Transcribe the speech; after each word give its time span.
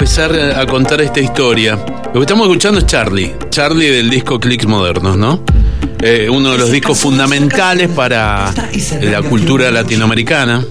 Empezar 0.00 0.32
a 0.58 0.64
contar 0.64 0.98
esta 1.02 1.20
historia? 1.20 1.74
Lo 2.06 2.12
que 2.14 2.20
estamos 2.20 2.46
escuchando 2.46 2.78
es 2.78 2.86
Charlie. 2.86 3.34
Charlie 3.50 3.90
del 3.90 4.08
disco 4.08 4.40
Clicks 4.40 4.64
Modernos, 4.66 5.18
¿no? 5.18 5.44
Eh, 6.00 6.26
uno 6.30 6.52
de 6.52 6.56
los 6.58 6.72
discos 6.72 6.98
fundamentales 6.98 7.90
para 7.90 8.50
la 9.02 9.20
cultura 9.20 9.70
latinoamericana. 9.70 10.64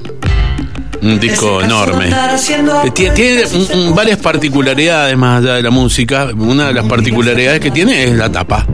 Un 1.03 1.19
disco 1.19 1.61
enorme. 1.61 2.09
Tie- 2.91 3.13
Tiene 3.13 3.43
un- 3.75 3.93
varias 3.95 4.17
particularidades 4.17 5.15
más 5.15 5.43
allá 5.43 5.53
de 5.53 5.61
la 5.61 5.69
música. 5.69 6.29
Una 6.35 6.65
de 6.69 6.73
las 6.73 6.85
particularidades 6.87 7.59
que 7.59 7.69
tiene 7.69 8.05
es 8.05 8.15
la 8.15 8.31
tapa. 8.31 8.65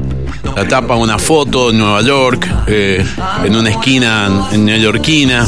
La 0.56 0.68
tapa, 0.68 0.96
una 0.96 1.20
foto 1.20 1.70
en 1.72 1.78
Nueva 1.80 2.02
York, 2.02 2.48
eh, 2.68 3.06
en 3.44 3.56
una 3.56 3.70
esquina 3.70 4.48
en 4.54 4.66
neoyorquina. 4.66 5.46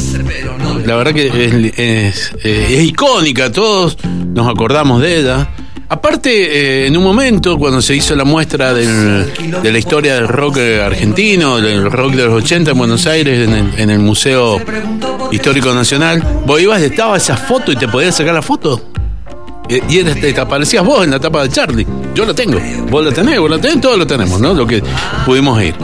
La 0.85 0.95
verdad 0.95 1.13
que 1.13 1.71
es, 1.77 2.33
es- 2.43 2.83
icónica, 2.83 3.51
todos 3.51 3.97
nos 4.03 4.47
acordamos 4.47 5.01
de 5.01 5.19
ella. 5.21 5.49
Aparte, 5.89 6.29
eh, 6.83 6.87
en 6.87 6.97
un 6.97 7.03
momento, 7.03 7.57
cuando 7.57 7.81
se 7.81 7.95
hizo 7.95 8.13
la 8.17 8.25
muestra 8.25 8.73
del- 8.73 9.31
de 9.63 9.71
la 9.71 9.77
historia 9.79 10.15
del 10.15 10.27
rock 10.27 10.57
argentino, 10.85 11.61
del 11.61 11.89
rock 11.89 12.11
de 12.13 12.25
los 12.25 12.33
80 12.43 12.71
en 12.71 12.77
Buenos 12.77 13.07
Aires, 13.07 13.47
en 13.47 13.53
el, 13.55 13.79
en 13.79 13.89
el 13.89 13.99
Museo 13.99 14.59
Histórico 15.31 15.73
Nacional, 15.73 16.21
vos 16.45 16.61
ibas, 16.61 16.81
estaba 16.81 17.15
esa 17.15 17.37
foto 17.37 17.71
y 17.71 17.77
te 17.77 17.87
podías 17.87 18.15
sacar 18.15 18.33
la 18.33 18.41
foto. 18.41 18.81
Y 19.69 19.97
era- 19.99 20.13
te, 20.15 20.31
te 20.33 20.39
aparecías 20.41 20.83
vos 20.85 21.03
en 21.03 21.11
la 21.11 21.19
tapa 21.19 21.43
de 21.43 21.49
Charlie. 21.49 21.85
Yo 22.15 22.25
la 22.25 22.33
tengo. 22.33 22.59
Vos 22.89 23.03
la 23.05 23.11
tenés, 23.11 23.39
vos 23.39 23.49
la 23.49 23.59
tenés, 23.59 23.81
todos 23.81 23.97
lo 23.97 24.07
tenemos, 24.07 24.39
¿no? 24.39 24.53
Lo 24.53 24.65
que 24.65 24.81
pudimos 25.25 25.61
ir. 25.61 25.75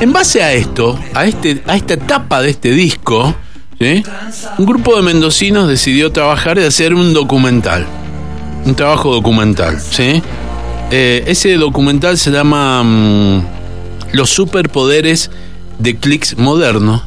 En 0.00 0.12
base 0.12 0.42
a 0.42 0.52
esto, 0.52 0.98
a, 1.14 1.24
este, 1.26 1.62
a 1.66 1.76
esta 1.76 1.94
etapa 1.94 2.42
de 2.42 2.50
este 2.50 2.70
disco, 2.70 3.34
¿sí? 3.80 4.02
un 4.58 4.66
grupo 4.66 4.94
de 4.96 5.02
mendocinos 5.02 5.68
decidió 5.68 6.12
trabajar 6.12 6.58
y 6.58 6.64
hacer 6.64 6.92
un 6.94 7.14
documental. 7.14 7.86
Un 8.64 8.74
trabajo 8.74 9.12
documental, 9.14 9.80
¿sí? 9.80 10.22
Eh, 10.90 11.24
ese 11.26 11.54
documental 11.56 12.18
se 12.18 12.30
llama 12.30 12.82
mm, 12.82 13.42
Los 14.12 14.30
superpoderes 14.30 15.30
de 15.78 15.96
Clicks 15.96 16.36
Moderno. 16.36 17.02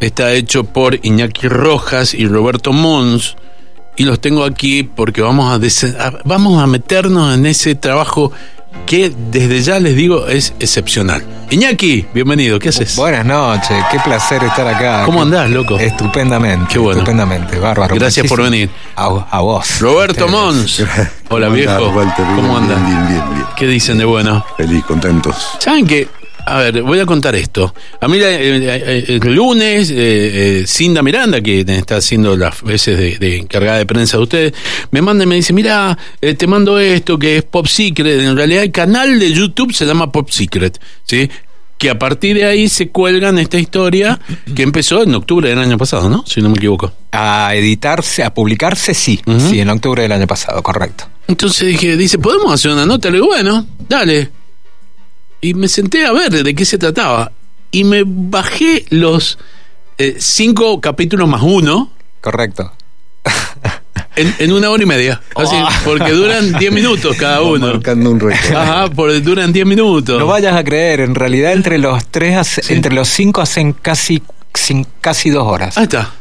Está 0.00 0.32
hecho 0.32 0.64
por 0.64 0.98
Iñaki 1.04 1.46
Rojas 1.48 2.14
y 2.14 2.26
Roberto 2.26 2.72
Mons. 2.72 3.36
Y 3.96 4.04
los 4.04 4.20
tengo 4.20 4.44
aquí 4.44 4.82
porque 4.84 5.20
vamos 5.22 5.50
a, 5.52 6.04
a- 6.06 6.12
vamos 6.24 6.62
a 6.62 6.66
meternos 6.66 7.34
en 7.34 7.46
ese 7.46 7.74
trabajo 7.74 8.32
que 8.86 9.12
desde 9.30 9.60
ya 9.60 9.78
les 9.78 9.94
digo 9.94 10.26
es 10.28 10.54
excepcional. 10.58 11.22
Iñaki, 11.50 12.06
bienvenido, 12.14 12.58
¿qué 12.58 12.70
haces? 12.70 12.96
Buenas 12.96 13.26
noches, 13.26 13.76
qué 13.90 13.98
placer 14.00 14.42
estar 14.44 14.66
acá. 14.66 15.02
¿Cómo 15.04 15.20
andás, 15.20 15.50
loco? 15.50 15.78
Estupendamente. 15.78 16.66
Qué 16.72 16.78
bueno. 16.78 17.00
Estupendamente, 17.00 17.58
bárbaro. 17.58 17.94
Gracias 17.96 18.26
por 18.26 18.40
venir. 18.42 18.70
A, 18.96 19.04
a 19.30 19.40
vos. 19.40 19.78
Roberto. 19.80 20.26
Mons. 20.26 20.80
Hola 20.80 20.88
¿Cómo 21.28 21.44
andás, 21.44 21.52
viejo. 21.54 21.92
¿Cómo 22.34 22.56
andan? 22.56 22.86
Bien, 22.86 22.98
bien, 23.08 23.08
bien, 23.08 23.34
bien. 23.34 23.46
¿Qué 23.56 23.66
dicen 23.66 23.98
de 23.98 24.06
bueno? 24.06 24.42
Feliz, 24.56 24.82
contentos. 24.84 25.36
¿Saben 25.58 25.86
qué? 25.86 26.08
A 26.44 26.58
ver, 26.58 26.82
voy 26.82 26.98
a 26.98 27.06
contar 27.06 27.34
esto. 27.34 27.72
A 28.00 28.08
mí 28.08 28.18
eh, 28.18 28.24
eh, 28.24 29.04
el 29.22 29.34
lunes, 29.34 29.90
eh, 29.90 29.94
eh, 29.96 30.64
Cinda 30.66 31.02
Miranda, 31.02 31.40
que 31.40 31.60
está 31.60 31.96
haciendo 31.96 32.36
las 32.36 32.62
veces 32.62 32.98
de, 32.98 33.18
de 33.18 33.36
encargada 33.38 33.78
de 33.78 33.86
prensa 33.86 34.16
de 34.16 34.22
ustedes, 34.22 34.52
me 34.90 35.00
manda 35.02 35.24
y 35.24 35.26
me 35.26 35.36
dice, 35.36 35.52
mira, 35.52 35.96
eh, 36.20 36.34
te 36.34 36.46
mando 36.46 36.78
esto 36.78 37.18
que 37.18 37.36
es 37.36 37.44
Pop 37.44 37.66
Secret. 37.66 38.20
En 38.20 38.36
realidad 38.36 38.64
el 38.64 38.72
canal 38.72 39.18
de 39.20 39.32
YouTube 39.32 39.72
se 39.72 39.86
llama 39.86 40.10
Pop 40.10 40.30
Secret, 40.30 40.80
¿sí? 41.04 41.30
Que 41.78 41.90
a 41.90 41.98
partir 41.98 42.36
de 42.36 42.44
ahí 42.44 42.68
se 42.68 42.90
cuelgan 42.90 43.38
esta 43.38 43.58
historia 43.58 44.20
que 44.54 44.62
empezó 44.62 45.02
en 45.02 45.14
octubre 45.14 45.48
del 45.48 45.58
año 45.58 45.76
pasado, 45.78 46.08
¿no? 46.08 46.24
Si 46.26 46.40
no 46.40 46.48
me 46.48 46.56
equivoco. 46.56 46.92
A 47.10 47.54
editarse, 47.54 48.22
a 48.22 48.32
publicarse, 48.32 48.94
sí. 48.94 49.20
Sí, 49.50 49.58
en 49.58 49.68
octubre 49.68 50.02
del 50.02 50.12
año 50.12 50.26
pasado, 50.28 50.62
correcto. 50.62 51.08
Entonces 51.26 51.66
dije, 51.68 51.96
dice, 51.96 52.18
¿podemos 52.18 52.52
hacer 52.52 52.70
una 52.72 52.86
nota? 52.86 53.08
Le 53.10 53.14
digo, 53.16 53.26
bueno, 53.26 53.66
dale. 53.88 54.30
Y 55.42 55.52
me 55.54 55.68
senté 55.68 56.06
a 56.06 56.12
ver 56.12 56.30
de 56.42 56.54
qué 56.54 56.64
se 56.64 56.78
trataba. 56.78 57.32
Y 57.70 57.84
me 57.84 58.04
bajé 58.06 58.86
los 58.90 59.38
eh, 59.98 60.16
cinco 60.18 60.80
capítulos 60.80 61.28
más 61.28 61.42
uno 61.42 61.90
Correcto. 62.22 62.72
en, 64.16 64.34
en 64.38 64.52
una 64.52 64.70
hora 64.70 64.82
y 64.82 64.86
media. 64.86 65.20
Así, 65.34 65.56
Oh. 65.56 65.68
porque 65.84 66.10
duran 66.12 66.52
diez 66.58 66.72
minutos 66.72 67.16
cada 67.16 67.42
uno. 67.42 67.66
Marcando 67.68 68.10
un 68.10 68.20
récord. 68.20 68.54
Ajá, 68.56 68.88
por, 68.88 69.20
duran 69.22 69.52
diez 69.52 69.66
minutos. 69.66 70.18
No 70.18 70.26
vayas 70.26 70.54
a 70.56 70.62
creer, 70.64 71.00
en 71.00 71.14
realidad 71.14 71.52
entre 71.52 71.78
los 71.78 72.06
tres, 72.06 72.36
hace- 72.36 72.72
entre 72.74 72.92
los 72.94 73.08
cinco 73.08 73.40
hacen 73.40 73.72
casi, 73.72 74.22
casi 75.00 75.30
dos 75.30 75.44
horas. 75.46 75.76
Ahí 75.76 75.84
está. 75.84 76.12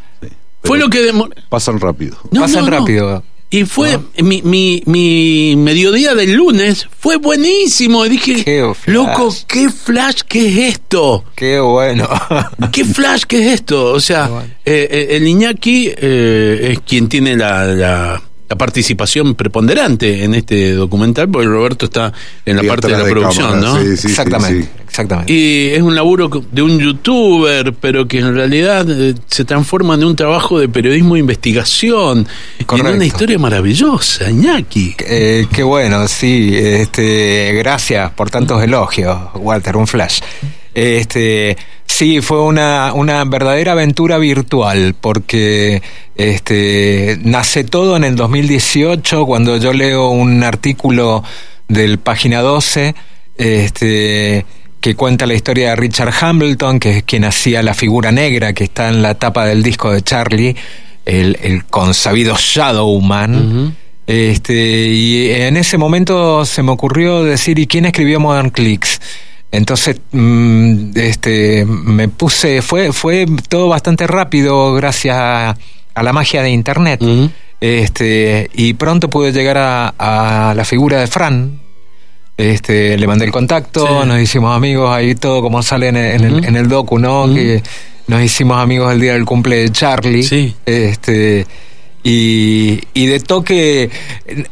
Fue 0.63 0.77
lo 0.77 0.89
que 0.89 1.01
demoró. 1.01 1.33
Pasan 1.49 1.79
rápido. 1.79 2.17
No, 2.31 2.41
Pasan 2.41 2.65
no, 2.65 2.71
no. 2.71 2.79
rápido. 2.79 3.23
Y 3.53 3.65
fue 3.65 3.99
mi, 4.23 4.41
mi, 4.43 4.81
mi 4.85 5.55
mediodía 5.57 6.15
del 6.15 6.31
lunes 6.33 6.87
fue 6.97 7.17
buenísimo. 7.17 8.05
Y 8.05 8.09
dije, 8.09 8.43
Qué 8.45 8.71
loco, 8.85 9.35
qué 9.45 9.69
flash, 9.69 10.21
¿qué 10.27 10.47
es 10.47 10.75
esto? 10.75 11.25
Qué 11.35 11.59
bueno. 11.59 12.07
¿Qué 12.71 12.85
flash 12.85 13.23
que 13.23 13.39
es 13.45 13.53
esto? 13.55 13.91
O 13.91 13.99
sea, 13.99 14.27
Bueno. 14.27 14.47
eh, 14.65 14.87
eh, 14.89 15.07
el 15.17 15.27
Iñaki 15.27 15.91
eh, 15.97 16.69
es 16.71 16.79
quien 16.87 17.09
tiene 17.09 17.35
la, 17.35 17.65
la- 17.65 18.21
la 18.51 18.57
participación 18.57 19.35
preponderante 19.35 20.25
en 20.25 20.33
este 20.33 20.73
documental, 20.73 21.29
porque 21.29 21.47
Roberto 21.47 21.85
está 21.85 22.11
en 22.45 22.57
la 22.57 22.65
Y 22.65 22.67
parte 22.67 22.87
de 22.89 22.97
la 22.97 23.05
producción, 23.05 23.49
cámara, 23.49 23.61
¿no? 23.61 23.79
sí, 23.79 23.91
sí, 23.91 23.97
sí, 23.97 24.07
exactamente, 24.09 24.63
sí. 24.63 24.69
exactamente. 24.89 25.31
Y 25.31 25.67
es 25.69 25.81
un 25.81 25.95
laburo 25.95 26.29
de 26.51 26.61
un 26.61 26.77
youtuber, 26.77 27.73
pero 27.79 28.09
que 28.09 28.19
en 28.19 28.35
realidad 28.35 28.85
eh, 28.89 29.15
se 29.27 29.45
transforma 29.45 29.93
en 29.93 30.03
un 30.03 30.17
trabajo 30.17 30.59
de 30.59 30.67
periodismo 30.67 31.13
de 31.13 31.21
investigación, 31.21 32.27
y 32.59 32.63
en 32.63 32.65
Correcto. 32.65 32.93
una 32.93 33.05
historia 33.05 33.39
maravillosa, 33.39 34.29
Iñaki. 34.29 34.97
Eh, 34.99 35.47
qué 35.49 35.63
bueno, 35.63 36.05
sí. 36.09 36.51
Este, 36.53 37.53
gracias 37.53 38.11
por 38.11 38.29
tantos 38.29 38.61
elogios, 38.61 39.17
Walter, 39.35 39.77
un 39.77 39.87
flash. 39.87 40.19
Este, 40.73 41.57
sí, 41.85 42.21
fue 42.21 42.41
una, 42.41 42.93
una 42.93 43.23
verdadera 43.25 43.73
aventura 43.73 44.17
virtual, 44.17 44.95
porque 44.99 45.81
este, 46.15 47.17
nace 47.21 47.63
todo 47.63 47.97
en 47.97 48.03
el 48.03 48.15
2018, 48.15 49.25
cuando 49.25 49.57
yo 49.57 49.73
leo 49.73 50.09
un 50.09 50.43
artículo 50.43 51.23
del 51.67 51.99
Página 51.99 52.41
12, 52.41 52.95
este, 53.37 54.45
que 54.79 54.95
cuenta 54.95 55.25
la 55.25 55.33
historia 55.33 55.69
de 55.69 55.75
Richard 55.75 56.13
Hamilton, 56.19 56.79
que 56.79 56.97
es 56.97 57.03
quien 57.03 57.25
hacía 57.25 57.61
la 57.61 57.73
figura 57.73 58.11
negra 58.11 58.53
que 58.53 58.63
está 58.63 58.89
en 58.89 59.01
la 59.01 59.15
tapa 59.15 59.45
del 59.45 59.61
disco 59.63 59.91
de 59.91 60.01
Charlie, 60.01 60.55
el, 61.05 61.37
el 61.41 61.65
consabido 61.65 62.35
Shadowman. 62.37 63.75
Este, 64.07 64.87
y 64.87 65.31
en 65.31 65.55
ese 65.55 65.77
momento 65.77 66.43
se 66.45 66.63
me 66.63 66.71
ocurrió 66.71 67.23
decir, 67.23 67.59
¿y 67.59 67.67
quién 67.67 67.85
escribió 67.85 68.19
Modern 68.19 68.49
Clicks? 68.49 68.99
Entonces, 69.51 69.97
mm, 70.11 70.91
este, 70.95 71.65
me 71.65 72.07
puse, 72.07 72.61
fue, 72.61 72.93
fue 72.93 73.25
todo 73.49 73.67
bastante 73.69 74.07
rápido 74.07 74.73
gracias 74.73 75.17
a, 75.17 75.57
a 75.93 76.03
la 76.03 76.13
magia 76.13 76.41
de 76.41 76.51
internet. 76.51 77.01
Este, 77.59 78.49
y 78.53 78.73
pronto 78.73 79.09
pude 79.09 79.31
llegar 79.31 79.57
a, 79.57 79.93
a 80.49 80.53
la 80.55 80.65
figura 80.65 80.99
de 80.99 81.07
Fran. 81.07 81.59
Este, 82.37 82.97
le 82.97 83.05
mandé 83.07 83.25
el 83.25 83.31
contacto, 83.31 83.85
Sí. 84.01 84.07
nos 84.07 84.19
hicimos 84.19 84.55
amigos, 84.55 84.89
ahí 84.89 85.13
todo 85.15 85.41
como 85.43 85.61
sale 85.61 85.89
en 85.89 85.97
el, 85.97 86.11
en 86.15 86.23
el, 86.23 86.45
en 86.45 86.55
el 86.55 86.67
docu, 86.67 86.97
¿no? 86.97 87.31
Que 87.31 87.61
nos 88.07 88.23
hicimos 88.23 88.57
amigos 88.57 88.91
el 88.93 88.99
día 88.99 89.13
del 89.13 89.25
cumple 89.25 89.57
de 89.57 89.69
Charlie. 89.71 90.23
Sí. 90.23 90.55
Este, 90.65 91.45
y, 92.03 92.81
y 92.93 93.05
de 93.05 93.19
toque 93.19 93.89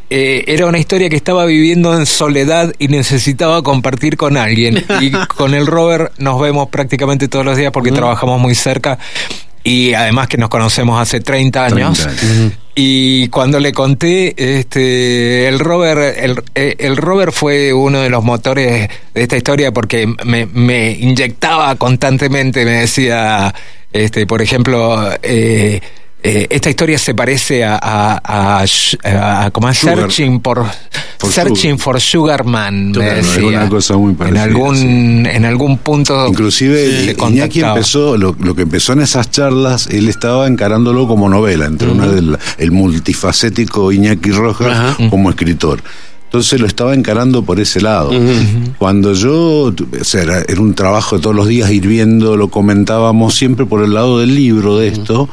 eh, 0.10 0.44
era 0.48 0.68
una 0.68 0.78
historia 0.78 1.10
que 1.10 1.16
estaba 1.16 1.46
viviendo 1.46 1.98
en 1.98 2.06
soledad 2.06 2.74
y 2.78 2.90
necesitaba 2.90 3.64
compartir 3.64 4.18
con 4.18 4.38
alguien. 4.38 4.86
Y 5.02 5.12
con 5.36 5.54
el 5.54 5.66
Robert 5.66 6.14
nos 6.20 6.40
vemos 6.40 6.70
prácticamente 6.70 7.28
todos 7.28 7.46
los 7.46 7.58
días 7.58 7.72
porque 7.72 7.92
trabajamos 7.92 8.40
muy 8.40 8.56
cerca. 8.56 9.00
y 9.64 9.94
además 9.94 10.28
que 10.28 10.38
nos 10.38 10.50
conocemos 10.50 11.02
hace 11.02 11.22
30 11.22 11.66
años. 11.66 12.00
30 12.00 12.22
años. 12.22 12.54
Y 12.76 13.28
cuando 13.28 13.60
le 13.60 13.74
conté, 13.74 14.36
este, 14.38 15.50
el 15.50 15.60
Robert, 15.60 16.18
el, 16.18 16.42
eh, 16.56 16.76
el 16.80 16.96
Robert 16.96 17.34
fue 17.34 17.74
uno 17.74 18.00
de 18.00 18.10
los 18.10 18.24
motores 18.24 18.90
de 19.14 19.22
esta 19.22 19.36
historia 19.36 19.74
porque 19.74 20.08
me, 20.24 20.46
me 20.46 20.92
inyectaba 20.92 21.76
constantemente, 21.76 22.64
me 22.64 22.72
decía, 22.72 23.54
este, 23.92 24.26
por 24.26 24.42
ejemplo, 24.42 25.10
eh, 25.24 25.82
eh, 26.22 26.48
esta 26.50 26.70
historia 26.70 26.98
se 26.98 27.14
parece 27.16 27.64
a, 27.64 27.80
a, 27.82 28.20
a, 28.24 29.46
a- 29.46 29.52
como 29.52 29.68
a 29.68 29.74
Sugar. 29.74 29.98
Searching 29.98 30.40
por 30.42 30.66
For 31.18 31.32
Searching 31.32 31.78
for 31.80 32.00
Sugar 32.00 32.46
Man, 32.46 32.88
me 32.88 32.94
Claro, 32.94 33.16
decía. 33.16 33.34
alguna 33.36 33.70
cosa 33.70 33.98
muy 33.98 34.16
en 34.28 34.38
algún 34.38 35.26
en 35.26 35.44
algún 35.46 35.78
punto 35.80 36.28
Inclusive 36.28 37.06
se 37.06 37.18
Iñaki 37.28 37.62
empezó, 37.62 38.16
lo, 38.18 38.36
lo 38.40 38.56
que 38.56 38.62
empezó 38.62 38.94
en 38.94 39.02
esas 39.02 39.30
charlas, 39.32 39.88
él 39.88 40.08
estaba 40.08 40.48
encarándolo 40.48 41.08
como 41.08 41.28
novela, 41.30 41.66
entre 41.66 41.90
una 41.90 42.08
del 42.08 42.38
el 42.58 42.72
multifacético 42.72 43.92
Iñaki 43.92 44.32
Rojas 44.32 44.96
como 45.10 45.30
escritor. 45.30 45.82
Entonces 46.26 46.60
lo 46.62 46.68
estaba 46.68 46.94
encarando 46.94 47.44
por 47.44 47.60
ese 47.60 47.82
lado. 47.82 48.12
Cuando 48.78 49.14
yo, 49.14 49.74
o 49.74 50.04
sea, 50.04 50.22
era, 50.22 50.42
era 50.48 50.62
un 50.62 50.76
trabajo 50.76 51.16
de 51.18 51.24
todos 51.24 51.36
los 51.36 51.48
días 51.48 51.72
ir 51.72 51.88
viendo, 51.88 52.38
lo 52.38 52.50
comentábamos 52.50 53.34
siempre 53.36 53.66
por 53.66 53.84
el 53.84 53.94
lado 53.96 54.20
del 54.20 54.36
libro 54.36 54.78
de 54.78 54.90
esto, 54.90 55.28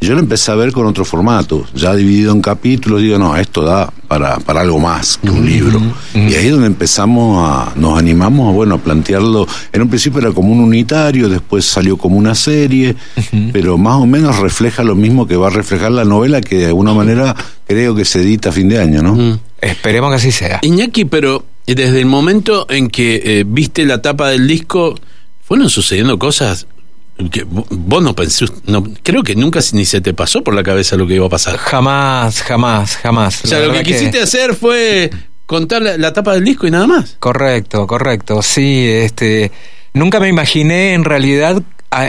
yo 0.00 0.14
lo 0.14 0.20
empecé 0.20 0.52
a 0.52 0.54
ver 0.54 0.72
con 0.72 0.86
otro 0.86 1.04
formato, 1.04 1.66
ya 1.74 1.94
dividido 1.94 2.32
en 2.32 2.42
capítulos, 2.42 3.00
digo, 3.00 3.18
no, 3.18 3.36
esto 3.36 3.62
da 3.62 3.92
para, 4.06 4.38
para 4.38 4.60
algo 4.60 4.78
más 4.78 5.18
que 5.18 5.30
un 5.30 5.46
libro. 5.46 5.80
Y 6.14 6.34
ahí 6.34 6.46
es 6.46 6.50
donde 6.52 6.66
empezamos 6.66 7.38
a, 7.48 7.72
nos 7.76 7.98
animamos 7.98 8.48
a, 8.48 8.52
bueno, 8.52 8.74
a 8.74 8.78
plantearlo, 8.78 9.46
en 9.72 9.82
un 9.82 9.88
principio 9.88 10.20
era 10.20 10.32
como 10.32 10.52
un 10.52 10.60
unitario, 10.60 11.28
después 11.28 11.64
salió 11.64 11.96
como 11.96 12.16
una 12.16 12.34
serie, 12.34 12.94
pero 13.52 13.78
más 13.78 13.96
o 13.96 14.06
menos 14.06 14.38
refleja 14.38 14.84
lo 14.84 14.94
mismo 14.94 15.26
que 15.26 15.36
va 15.36 15.46
a 15.46 15.50
reflejar 15.50 15.92
la 15.92 16.04
novela 16.04 16.40
que 16.40 16.56
de 16.56 16.66
alguna 16.66 16.92
manera 16.92 17.34
creo 17.66 17.94
que 17.94 18.04
se 18.04 18.20
edita 18.20 18.50
a 18.50 18.52
fin 18.52 18.68
de 18.68 18.78
año, 18.78 19.02
¿no? 19.02 19.14
Mm. 19.14 19.38
Esperemos 19.60 20.10
que 20.10 20.16
así 20.16 20.32
sea. 20.32 20.58
Iñaki, 20.62 21.06
pero 21.06 21.46
eh, 21.66 21.74
desde 21.74 21.98
el 21.98 22.06
momento 22.06 22.66
en 22.68 22.88
que 22.88 23.22
eh, 23.24 23.44
viste 23.46 23.86
la 23.86 24.02
tapa 24.02 24.28
del 24.28 24.46
disco, 24.46 24.94
fueron 25.42 25.70
sucediendo 25.70 26.18
cosas 26.18 26.66
que 27.30 27.44
vos 27.46 28.02
no 28.02 28.14
pensé, 28.14 28.46
no, 28.66 28.82
creo 29.02 29.22
que 29.22 29.36
nunca 29.36 29.60
ni 29.72 29.84
se 29.84 30.00
te 30.00 30.14
pasó 30.14 30.42
por 30.42 30.54
la 30.54 30.62
cabeza 30.62 30.96
lo 30.96 31.06
que 31.06 31.14
iba 31.14 31.26
a 31.26 31.30
pasar. 31.30 31.56
Jamás, 31.58 32.42
jamás, 32.42 32.96
jamás. 32.96 33.44
O 33.44 33.48
sea, 33.48 33.60
La 33.60 33.66
lo 33.66 33.72
que 33.74 33.82
quisiste 33.84 34.20
hacer 34.20 34.54
fue 34.54 35.10
contar 35.46 35.82
la, 35.82 35.96
la 35.96 36.12
tapa 36.12 36.32
del 36.34 36.44
disco 36.44 36.66
y 36.66 36.70
nada 36.70 36.86
más. 36.86 37.16
Correcto, 37.20 37.86
correcto. 37.86 38.42
Sí, 38.42 38.86
este, 38.88 39.52
nunca 39.92 40.18
me 40.20 40.28
imaginé 40.28 40.94
en 40.94 41.04
realidad 41.04 41.62
a- 41.90 42.08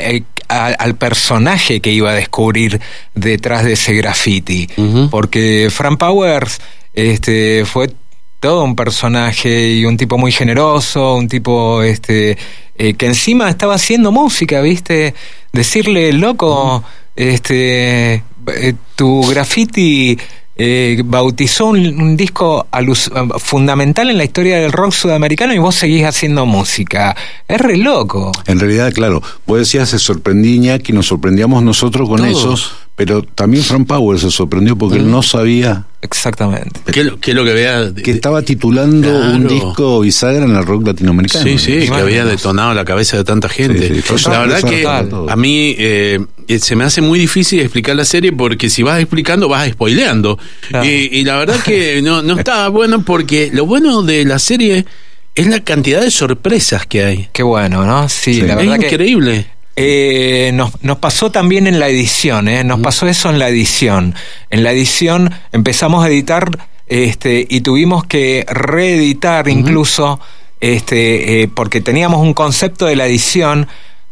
a- 0.49 0.65
al 0.67 0.95
personaje 0.95 1.81
que 1.81 1.91
iba 1.91 2.09
a 2.11 2.13
descubrir 2.13 2.81
detrás 3.13 3.63
de 3.63 3.73
ese 3.73 3.93
graffiti, 3.93 4.67
porque 5.11 5.69
Frank 5.71 5.99
Powers, 5.99 6.59
este, 6.93 7.65
fue 7.65 7.91
todo 8.39 8.63
un 8.63 8.75
personaje 8.75 9.71
y 9.73 9.85
un 9.85 9.97
tipo 9.97 10.17
muy 10.17 10.31
generoso, 10.31 11.15
un 11.15 11.27
tipo, 11.27 11.81
este, 11.81 12.37
eh, 12.77 12.93
que 12.93 13.05
encima 13.07 13.49
estaba 13.49 13.75
haciendo 13.75 14.11
música, 14.11 14.61
viste, 14.61 15.13
decirle 15.51 16.13
loco, 16.13 16.83
este, 17.15 18.15
eh, 18.47 18.73
tu 18.95 19.21
graffiti 19.27 20.17
eh, 20.57 21.01
bautizó 21.03 21.65
un, 21.65 21.79
un 22.01 22.15
disco 22.15 22.67
alus- 22.71 23.11
fundamental 23.39 24.09
en 24.09 24.17
la 24.17 24.23
historia 24.23 24.57
del 24.59 24.71
rock 24.71 24.93
sudamericano 24.93 25.53
y 25.53 25.57
vos 25.57 25.75
seguís 25.75 26.05
haciendo 26.05 26.45
música. 26.45 27.15
Es 27.47 27.59
re 27.59 27.77
loco. 27.77 28.31
En 28.47 28.59
realidad, 28.59 28.93
claro, 28.93 29.21
vos 29.45 29.59
decías, 29.59 29.89
se 29.89 29.99
sorprendía 29.99 30.55
Iñaki, 30.55 30.93
nos 30.93 31.07
sorprendíamos 31.07 31.61
nosotros 31.63 32.07
con 32.07 32.19
Todos. 32.19 32.61
eso, 32.61 32.75
pero 32.95 33.21
también 33.23 33.63
Frank 33.63 33.87
Power 33.87 34.17
se 34.19 34.31
sorprendió 34.31 34.75
porque 34.77 34.97
él 34.97 35.09
no 35.11 35.21
sabía 35.21 35.85
Exactamente. 36.01 36.79
¿Qué, 36.93 36.99
es 36.99 37.05
lo- 37.07 37.19
qué 37.19 37.31
es 37.31 37.35
lo 37.35 37.43
que 37.43 37.53
vea? 37.53 37.91
que 37.93 38.11
estaba 38.11 38.43
titulando 38.43 39.09
un 39.31 39.47
disco 39.47 39.99
bisagra 40.01 40.45
en 40.45 40.55
el 40.55 40.63
rock 40.63 40.85
latinoamericano. 40.87 41.43
Sí, 41.43 41.57
sí, 41.57 41.87
que 41.87 41.93
había 41.93 42.23
detonado 42.25 42.73
la 42.75 42.85
cabeza 42.85 43.17
de 43.17 43.23
tanta 43.23 43.49
gente. 43.49 43.87
Sí, 43.87 43.95
sí, 43.95 44.01
fue 44.01 44.31
la 44.31 44.39
verdad 44.41 44.61
que 44.69 44.85
a 44.87 45.35
mí 45.35 45.75
eh, 45.79 46.19
eh, 46.47 46.59
se 46.59 46.75
me 46.75 46.83
hace 46.83 47.01
muy 47.01 47.17
difícil 47.17 47.59
explicar 47.61 47.95
la 47.95 48.05
serie 48.05 48.31
porque 48.31 48.69
si 48.69 48.83
vas 48.83 48.99
explicando 49.01 49.49
vas 49.49 49.67
spoileando. 49.71 50.37
Claro. 50.69 50.85
Y, 50.85 51.09
y 51.11 51.23
la 51.23 51.37
verdad 51.37 51.59
que 51.61 52.01
no, 52.03 52.21
no 52.21 52.35
está 52.37 52.67
bueno 52.69 53.03
porque 53.03 53.49
lo 53.51 53.65
bueno 53.65 54.03
de 54.03 54.25
la 54.25 54.37
serie 54.37 54.85
es 55.33 55.47
la 55.47 55.61
cantidad 55.63 56.01
de 56.01 56.11
sorpresas 56.11 56.85
que 56.85 57.03
hay. 57.03 57.29
Qué 57.33 57.41
bueno, 57.43 57.83
¿no? 57.83 58.07
Sí, 58.09 58.35
Sí. 58.35 58.41
la 58.43 58.53
Es 58.53 58.57
verdad 58.57 58.77
que 58.79 58.85
increíble. 58.85 59.47
Eh, 59.77 60.51
nos, 60.53 60.81
nos 60.83 60.97
pasó 60.99 61.31
también 61.31 61.67
en 61.67 61.79
la 61.79 61.89
edición, 61.89 62.47
¿eh? 62.47 62.63
nos 62.63 62.79
pasó 62.79 63.07
eso 63.07 63.29
en 63.29 63.39
la 63.39 63.49
edición. 63.49 64.15
En 64.49 64.63
la 64.63 64.71
edición 64.71 65.33
empezamos 65.51 66.03
a 66.05 66.07
editar 66.07 66.49
este, 66.87 67.45
y 67.49 67.61
tuvimos 67.61 68.05
que 68.05 68.45
reeditar 68.47 69.49
incluso, 69.49 70.19
este, 70.61 71.41
eh, 71.43 71.47
porque 71.53 71.81
teníamos 71.81 72.21
un 72.21 72.33
concepto 72.33 72.85
de 72.85 72.95
la 72.95 73.05
edición, 73.05 73.67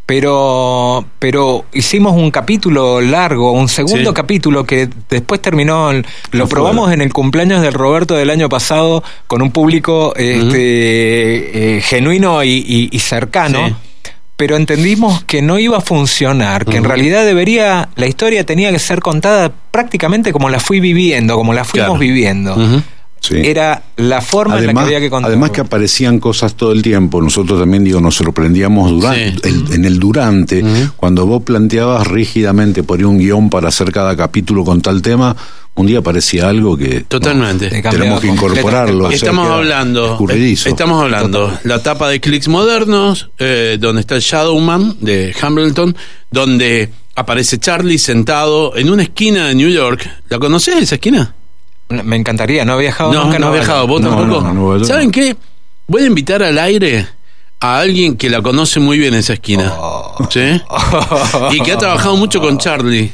pero, 0.06 1.06
pero 1.20 1.64
hicimos 1.72 2.14
un 2.14 2.30
capítulo 2.30 3.00
largo, 3.00 3.54
un 3.54 3.70
segundo 3.70 4.10
Sí. 4.10 4.14
capítulo 4.14 4.66
que 4.66 4.90
después 5.10 5.42
terminó, 5.42 5.92
lo 6.32 6.48
probamos 6.50 6.92
en 6.92 7.02
el 7.02 7.14
cumpleaños 7.14 7.62
del 7.62 7.74
Roberto 7.74 8.16
del 8.16 8.30
año 8.30 8.50
pasado 8.50 9.02
con 9.28 9.42
un 9.42 9.52
público 9.52 10.14
este, 10.18 11.78
eh, 11.78 11.82
genuino 11.82 12.44
y, 12.44 12.50
y- 12.68 12.90
y 12.92 13.00
cercano 13.00 13.68
Sí. 13.70 13.76
Pero 14.36 14.56
entendimos 14.58 15.24
que 15.26 15.42
no 15.42 15.60
iba 15.60 15.78
a 15.78 15.82
funcionar, 15.82 16.66
que 16.66 16.78
en 16.78 16.84
realidad 16.84 17.26
debería, 17.26 17.90
la 17.96 18.08
historia 18.08 18.46
tenía 18.46 18.72
que 18.72 18.80
ser 18.80 19.00
contada 19.00 19.52
prácticamente 19.72 20.34
como 20.34 20.50
la 20.50 20.60
fui 20.60 20.80
viviendo, 20.80 21.36
como 21.36 21.54
la 21.54 21.64
fuimos 21.64 21.90
Claro. 21.90 22.00
viviendo. 22.00 22.56
Sí. 23.20 23.36
Era 23.42 23.84
la 23.96 24.20
forma 24.20 24.60
en 24.60 24.66
la 24.68 24.74
que 24.74 24.80
había 24.82 25.00
que 25.00 25.10
contar. 25.10 25.30
además 25.32 25.52
que 25.52 25.62
aparecían 25.62 26.20
cosas 26.20 26.56
todo 26.56 26.74
el 26.74 26.82
tiempo. 26.82 27.22
Nosotros 27.22 27.58
también, 27.58 27.86
digo, 27.86 28.02
nos 28.02 28.16
sorprendíamos 28.16 28.92
durante, 28.92 29.50
Sí. 29.50 29.56
el- 29.70 29.74
en 29.76 29.86
el 29.86 29.98
durante, 29.98 30.62
cuando 30.98 31.26
vos 31.26 31.42
planteabas 31.44 32.06
rígidamente 32.08 32.84
por 32.84 33.02
un 33.06 33.20
guion 33.20 33.50
para 33.50 33.70
hacer 33.70 33.94
cada 33.94 34.18
capítulo 34.18 34.66
con 34.66 34.82
tal 34.82 35.02
tema, 35.02 35.38
un 35.76 35.88
día 35.88 36.00
aparecía 36.00 36.50
algo 36.50 36.78
que 36.78 37.02
Totalmente. 37.02 37.82
No, 37.82 37.90
tenemos 37.90 38.22
que 38.22 38.28
incorporarlo. 38.28 39.00
el 39.00 39.06
o 39.06 39.10
sea, 39.10 39.16
Estamos 39.16 39.50
hablando, 39.50 40.20
estamos 40.66 41.02
hablando 41.04 41.58
la 41.64 41.82
tapa 41.82 42.10
de 42.10 42.20
Clicks 42.22 42.48
Modernos, 42.48 43.30
eh, 43.40 43.78
donde 43.80 44.02
está 44.02 44.16
el 44.16 44.22
Shadowman 44.22 44.98
de 45.02 45.36
Hambleton, 45.42 45.96
donde 46.30 46.92
aparece 47.16 47.60
Charlie 47.60 47.98
sentado 47.98 48.76
en 48.76 48.90
una 48.90 49.04
esquina 49.04 49.48
de 49.48 49.56
New 49.56 49.70
York. 49.70 50.08
¿La 50.30 50.38
conoces 50.40 50.76
esa 50.78 50.96
esquina? 50.96 51.34
Me 51.90 52.16
encantaría, 52.16 52.66
no 52.66 52.78
he 52.78 52.82
viajado 52.82 53.12
No, 53.14 53.26
nunca. 53.26 53.40
no 53.40 53.48
ha 53.48 53.50
Nueva 53.50 53.64
viajado, 53.66 53.88
vos 53.88 54.02
No, 54.02 54.10
tampoco. 54.16 54.42
no, 54.54 54.84
¿Saben 54.86 55.08
no. 55.08 55.12
qué? 55.12 55.36
Voy 55.88 56.04
a 56.04 56.06
invitar 56.06 56.42
al 56.44 56.58
aire 56.60 57.08
a 57.60 57.80
alguien 57.80 58.16
que 58.16 58.30
la 58.30 58.42
conoce 58.42 58.80
muy 58.80 58.98
bien 59.00 59.14
esa 59.14 59.34
esquina. 59.34 59.74
Oh. 59.78 60.28
¿Sí? 60.30 60.40
Y 61.52 61.62
que 61.62 61.72
ha 61.74 61.78
trabajado 61.78 62.16
mucho 62.16 62.40
con 62.40 62.58
Charlie. 62.58 63.12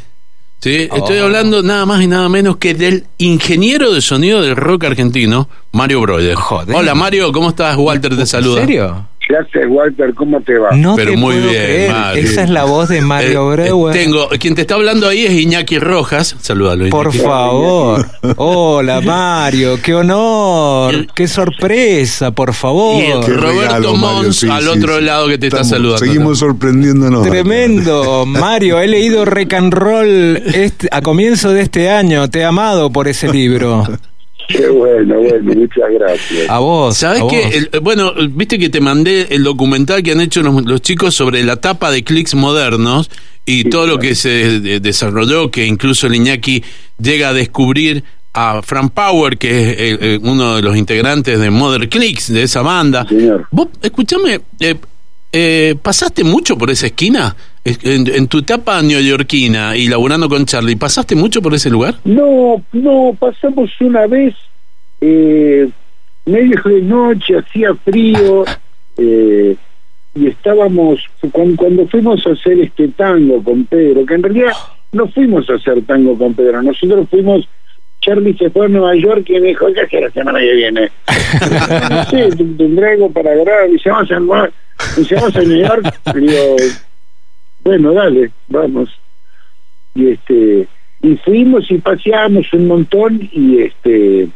¿Sí? 0.62 0.90
Estoy 0.94 1.20
Oh. 1.20 1.24
hablando 1.26 1.64
nada 1.64 1.86
más 1.86 2.02
y 2.02 2.08
nada 2.08 2.28
menos 2.28 2.58
que 2.58 2.74
del 2.74 3.06
ingeniero 3.18 3.94
de 3.94 4.02
sonido 4.02 4.42
del 4.42 4.56
rock 4.58 4.84
argentino, 4.86 5.48
Mario 5.72 6.02
Broider. 6.02 6.36
Joder. 6.36 6.76
Hola 6.76 6.96
Mario, 6.96 7.32
¿cómo 7.32 7.50
estás? 7.50 7.78
Walter 7.78 8.18
te 8.18 8.26
saluda. 8.26 8.62
¿En 8.62 8.68
serio? 8.68 9.08
¿Qué 9.30 9.36
haces, 9.38 9.68
Walter? 9.70 10.12
¿Cómo 10.16 10.42
te 10.42 10.58
va? 10.58 10.72
No 10.76 10.96
Pero 10.96 11.12
te 11.12 11.18
muy 11.18 11.36
puedo 11.36 11.50
bien, 11.52 11.64
creer. 11.64 11.92
Mario. 11.92 12.24
Esa 12.24 12.44
es 12.46 12.50
la 12.50 12.64
voz 12.64 12.90
de 12.90 13.00
Mario 13.02 13.52
Eh, 13.52 13.54
eh, 13.54 13.62
Breuer. 13.62 13.94
tengo, 13.94 14.28
quien 14.40 14.56
te 14.56 14.62
está 14.62 14.74
hablando 14.74 15.08
ahí 15.08 15.24
es 15.24 15.34
Iñaki 15.34 15.78
Rojas. 15.78 16.36
Salúdalo. 16.42 16.88
Iñaki. 16.88 16.90
Por 16.90 17.14
favor. 17.14 18.08
Hola, 18.38 19.02
Mario. 19.02 19.80
Qué 19.84 19.94
honor. 19.94 21.06
Qué 21.14 21.28
sorpresa, 21.28 22.32
por 22.32 22.56
favor. 22.56 23.04
Y 23.04 23.06
el- 23.06 23.20
Qué 23.24 23.34
Roberto 23.34 23.62
regalo, 23.62 23.94
Mario, 23.96 24.24
Mons, 24.24 24.44
al 24.46 24.68
otro 24.68 25.00
lado 25.00 25.28
que 25.28 25.38
te 25.38 25.46
está 25.46 25.64
saludando. 25.64 26.00
Seguimos 26.04 26.40
sorprendiéndonos. 26.40 27.22
Tremendo, 27.28 28.26
Mario, 28.26 28.80
he 28.80 28.88
leído 28.88 29.26
Rock 29.26 29.54
and 29.54 29.72
Roll 29.72 30.38
este- 30.38 30.88
a 30.92 31.04
comienzo 31.04 31.54
de 31.54 31.62
este 31.62 31.92
año, 31.92 32.32
te 32.32 32.40
he 32.40 32.46
amado 32.46 32.92
por 32.92 33.08
ese 33.08 33.32
libro. 33.32 33.84
Qué 34.50 34.68
bueno, 34.68 35.20
bueno, 35.20 35.54
muchas 35.56 35.90
gracias. 35.92 36.50
A 36.50 36.58
vos. 36.60 36.98
¿Sabes 36.98 37.22
a 37.22 37.24
vos. 37.24 37.32
qué? 37.32 37.68
El- 37.72 37.80
bueno, 37.82 38.14
viste 38.32 38.58
que 38.58 38.70
te 38.70 38.82
mandé 38.82 39.28
el 39.30 39.44
documental 39.44 40.02
que 40.02 40.12
han 40.12 40.22
hecho 40.22 40.42
los, 40.42 40.66
los 40.66 40.82
chicos 40.82 41.14
sobre 41.14 41.44
la 41.44 41.58
tapa 41.58 41.92
de 41.92 42.04
clics 42.04 42.34
modernos 42.34 43.10
y 43.46 43.66
todo 43.66 43.86
lo 43.88 44.00
que 44.00 44.16
se 44.16 44.60
de- 44.60 44.80
desarrolló, 44.80 45.52
que 45.52 45.66
incluso 45.68 46.08
el 46.08 46.16
Iñaki 46.16 46.64
llega 47.00 47.30
a 47.30 47.34
descubrir 47.34 48.04
a 48.34 48.62
Frank 48.64 48.92
Power, 48.94 49.38
que 49.38 49.50
es 49.50 49.68
eh, 49.78 49.98
eh, 50.02 50.20
uno 50.22 50.56
de 50.56 50.62
los 50.62 50.76
integrantes 50.78 51.40
de 51.40 51.50
Mother 51.50 51.88
Clicks, 51.90 52.32
de 52.34 52.44
esa 52.44 52.62
banda. 52.62 53.08
Señor. 53.08 53.48
Vos, 53.52 53.68
escúchame, 53.82 54.42
eh, 54.60 54.76
eh, 55.32 55.76
¿pasaste 55.82 56.24
mucho 56.24 56.58
por 56.58 56.70
esa 56.72 56.88
esquina? 56.88 57.36
En, 57.66 58.08
en 58.08 58.28
tu 58.28 58.40
etapa 58.40 58.82
neoyorquina 58.82 59.76
y 59.76 59.88
laburando 59.90 60.30
con 60.30 60.46
Charlie, 60.46 60.78
¿pasaste 60.78 61.16
mucho 61.16 61.42
por 61.42 61.54
ese 61.54 61.70
lugar? 61.70 61.96
No, 62.06 62.64
no, 62.72 63.16
pasamos 63.20 63.70
una 63.82 64.08
vez, 64.08 64.34
eh, 65.02 65.70
medio 66.26 66.62
de 66.64 66.82
noche, 66.82 67.38
hacía 67.38 67.76
frío, 67.76 68.46
eh, 68.98 69.56
y 70.16 70.28
estábamos, 70.28 71.00
cuando, 71.32 71.56
cuando 71.58 71.88
fuimos 71.88 72.26
a 72.26 72.32
hacer 72.32 72.60
este 72.60 72.88
tango 72.90 73.44
con 73.44 73.66
Pedro, 73.66 74.06
que 74.06 74.14
en 74.16 74.24
realidad 74.24 74.54
no 74.94 75.08
fuimos 75.10 75.50
a 75.50 75.56
hacer 75.56 75.82
tango 75.84 76.18
con 76.18 76.34
Pedro, 76.34 76.64
nosotros 76.64 77.08
fuimos, 77.10 77.48
Charlie 78.02 78.38
se 78.38 78.50
fue 78.50 78.66
a 78.66 78.70
Nueva 78.70 78.96
York 78.96 79.26
y 79.30 79.40
me 79.40 79.50
dijo, 79.50 79.68
¿qué 79.74 79.82
hace 79.82 80.02
la 80.02 80.10
semana 80.12 80.40
que 80.40 80.54
viene? 80.54 80.90
no 81.90 82.04
sé, 82.06 82.30
tendré 82.58 82.94
algo 82.94 83.12
para 83.12 83.36
grabar, 83.36 83.70
y 83.70 83.78
se 83.80 83.90
vamos 83.90 84.10
a, 84.12 84.50
y 85.00 85.04
se 85.04 85.16
vamos 85.16 85.36
a 85.36 85.42
New 85.42 85.60
York, 85.60 85.94
y 86.16 86.20
digo, 86.20 86.56
bueno, 87.70 87.94
dale, 87.94 88.32
vamos. 88.48 88.90
Y 89.94 90.08
este, 90.10 90.68
y 91.04 91.16
fuimos 91.18 91.70
y 91.70 91.78
paseamos 91.78 92.52
un 92.54 92.68
montón 92.68 93.30
y 93.32 93.60
este, 93.62 94.28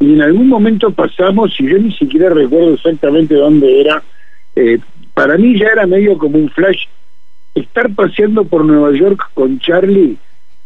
y 0.00 0.12
en 0.14 0.20
algún 0.22 0.48
momento 0.48 0.90
pasamos, 0.90 1.54
y 1.60 1.68
yo 1.68 1.78
ni 1.78 1.92
siquiera 1.92 2.30
recuerdo 2.30 2.74
exactamente 2.74 3.34
dónde 3.36 3.80
era, 3.82 4.02
eh, 4.56 4.78
para 5.14 5.36
mí 5.38 5.56
ya 5.58 5.66
era 5.68 5.86
medio 5.86 6.18
como 6.18 6.38
un 6.38 6.48
flash, 6.50 6.86
estar 7.54 7.88
paseando 7.94 8.44
por 8.44 8.64
Nueva 8.64 8.96
York 8.98 9.30
con 9.34 9.60
Charlie, 9.60 10.16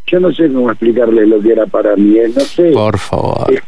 yo 0.06 0.20
no 0.20 0.32
sé 0.32 0.50
cómo 0.50 0.70
explicarle 0.70 1.26
lo 1.26 1.38
que 1.40 1.52
era 1.52 1.66
para 1.66 1.96
mí, 1.96 2.16
eh, 2.18 2.30
no 2.34 2.40
sé, 2.40 2.70
Por 2.72 2.98
favor. 2.98 3.52
Eh, 3.52 3.60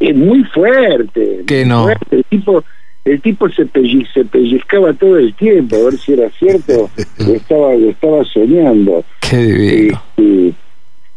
es 0.00 0.16
muy 0.16 0.42
fuerte, 0.44 1.42
Que 1.46 1.64
no. 1.64 1.84
fuerte. 1.84 2.16
el 2.16 2.24
tipo 2.24 2.64
el 3.04 3.20
tipo 3.20 3.48
se, 3.50 3.66
pelli- 3.66 4.06
se 4.12 4.24
pellizcaba 4.24 4.92
todo 4.92 5.18
el 5.18 5.34
tiempo 5.34 5.76
a 5.76 5.84
ver 5.90 5.98
si 5.98 6.12
era 6.12 6.30
cierto 6.30 6.88
o 7.26 7.32
estaba, 7.32 7.74
estaba 7.74 8.24
soñando 8.24 9.04
Qué 9.28 9.36
divino. 9.38 10.02
este, 10.16 10.54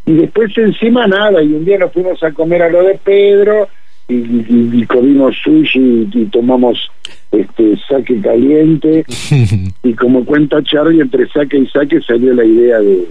y 0.07 0.13
después 0.13 0.55
encima 0.57 1.07
nada, 1.07 1.41
y 1.41 1.53
un 1.53 1.65
día 1.65 1.77
nos 1.79 1.91
fuimos 1.91 2.21
a 2.23 2.31
comer 2.31 2.61
a 2.63 2.69
lo 2.69 2.83
de 2.83 2.95
Pedro 3.03 3.67
y, 4.07 4.13
y- 4.15 4.69
y 4.73 4.85
comimos 4.85 5.35
sushi 5.43 5.79
y, 5.79 6.09
y 6.13 6.25
tomamos 6.25 6.91
este 7.31 7.75
saque 7.89 8.19
caliente 8.21 9.03
y 9.83 9.93
como 9.93 10.23
cuenta 10.25 10.61
Charlie, 10.63 11.01
entre 11.01 11.27
saque 11.29 11.57
y 11.57 11.67
saque 11.67 12.01
salió 12.01 12.33
la 12.33 12.45
idea 12.45 12.79
de, 12.79 13.05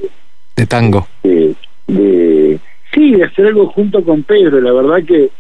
De 0.57 0.67
tango. 0.67 1.07
de, 1.25 1.55
de- 1.89 2.59
sí, 2.93 3.13
de 3.13 3.25
hacer 3.25 3.47
algo 3.47 3.67
junto 3.67 4.05
con 4.05 4.23
Pedro, 4.23 4.61
la 4.61 4.73
verdad 4.73 5.05
que 5.07 5.31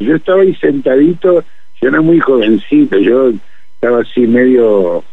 yo 0.00 0.16
estaba 0.16 0.40
ahí 0.42 0.54
sentadito, 0.56 1.44
yo 1.84 1.90
era 1.90 2.00
muy 2.00 2.18
jovencito, 2.18 2.96
yo 2.98 3.30
estaba 3.74 4.00
así 4.00 4.20
medio, 4.26 5.04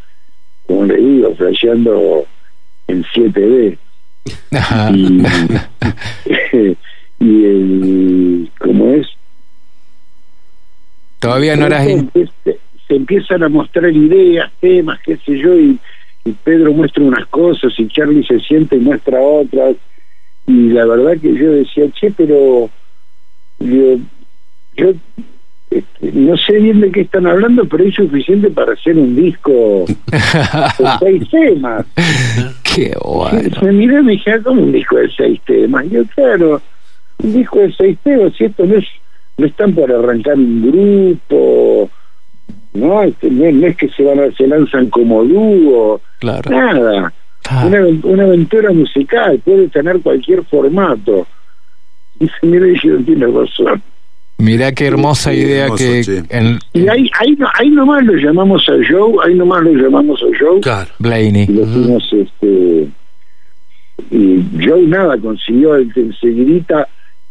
como 0.66 0.86
le 0.86 0.96
digo, 0.96 1.36
flasheando 1.36 2.26
en 2.88 3.04
7D 3.04 3.78
Ajá. 4.54 4.90
y, 4.92 5.22
y 7.20 7.46
el 7.46 8.52
como 8.58 8.92
es 8.94 9.08
Todavía 11.20 11.58
no 11.58 11.66
eras... 11.66 11.90
in- 11.90 12.10
se, 12.14 12.58
se 12.88 12.96
empiezan 12.96 13.44
a 13.44 13.50
mostrar 13.50 13.92
ideas 13.92 14.50
temas 14.62 14.98
qué 15.04 15.18
sé 15.18 15.38
yo 15.38 15.60
y, 15.60 15.78
y 16.24 16.32
Pedro 16.32 16.72
muestra 16.72 17.04
unas 17.04 17.26
cosas 17.28 17.74
y 17.78 17.88
Charlie 17.90 18.26
se 18.26 18.40
siente 18.40 18.78
y 18.78 18.80
muestra 18.80 19.20
otras. 19.20 19.76
Y 20.48 20.70
la 20.70 20.86
verdad 20.86 21.20
que 21.22 21.34
yo 21.34 21.52
decía 21.52 21.92
che 21.92 22.12
pero 22.12 22.70
yo, 23.60 23.98
yo 24.78 24.94
este, 25.72 26.12
no 26.14 26.36
sé 26.38 26.60
bien 26.60 26.82
de 26.82 26.92
qué 26.92 27.02
están 27.02 27.26
hablando 27.26 27.66
pero 27.66 27.84
es 27.86 27.96
suficiente 27.96 28.50
para 28.52 28.74
hacer 28.74 28.98
un 28.98 29.16
disco 29.16 29.86
con 30.78 31.00
seis 31.00 31.30
temas 31.32 31.86
Qué 32.76 32.94
bueno. 33.04 33.58
me 33.64 33.72
miré 33.72 34.00
y 34.00 34.04
me 34.04 34.12
dije, 34.14 34.32
"Ah, 34.32 34.40
¿cómo 34.44 34.62
un 34.62 34.72
disco 34.72 34.98
de 34.98 35.10
seis 35.18 35.42
temas? 35.46 35.86
Y 35.86 35.90
yo, 35.90 36.04
claro, 36.16 36.62
un 37.24 37.34
disco 37.34 37.60
de 37.60 37.74
seis 37.74 37.98
temas, 38.04 38.34
si 38.38 38.46
esto 38.46 38.66
no 38.66 38.76
es, 38.78 38.86
no 39.38 39.46
están 39.46 39.74
por 39.74 39.92
arrancar 39.92 40.36
un 40.36 40.62
grupo, 40.72 41.90
no, 42.74 43.04
este, 43.04 43.30
no, 43.30 43.52
no 43.52 43.68
es 43.68 43.76
que 43.76 43.90
se 43.90 44.04
van 44.04 44.20
a, 44.20 44.32
se 44.32 44.48
lanzan 44.48 44.90
como 44.90 45.24
dúo, 45.24 46.00
Claro. 46.20 46.50
nada. 46.52 47.12
Ah. 47.50 47.66
Una, 47.66 47.80
aven- 47.80 48.02
una 48.06 48.24
aventura 48.24 48.72
musical, 48.72 49.40
puede 49.44 49.68
tener 49.68 50.00
cualquier 50.00 50.44
formato. 50.46 51.28
Y 52.20 52.28
se 52.28 52.46
mira 52.48 52.68
y 52.68 52.76
yo 52.88 52.98
tiene 53.04 53.26
razón. 53.26 53.82
Mirá 54.42 54.72
qué 54.74 54.88
hermosa 54.88 55.32
Sí, 55.32 55.38
idea 55.38 55.64
hermoso, 55.66 55.84
que 55.84 56.04
sí. 56.04 56.18
en 56.30 56.60
Y 56.74 56.88
ahí, 56.88 57.10
ahí, 57.20 57.36
no- 57.38 57.48
ahí 57.60 57.70
nomás 57.70 58.04
lo 58.04 58.14
llamamos 58.16 58.68
a 58.70 58.74
Joe, 58.90 59.14
ahí 59.26 59.36
nomás 59.36 59.64
lo 59.64 59.72
llamamos 59.74 60.22
a 60.22 60.26
Joe. 60.40 60.60
Claro. 60.62 60.90
Blaney. 61.00 61.46
y 61.50 61.54
lo 61.54 61.66
fuimos 61.66 62.14
este 62.14 62.88
y 64.10 64.44
Joe 64.66 64.82
nada 64.88 65.18
consiguió 65.18 65.76
el, 65.76 65.92
enseguidita 65.96 66.88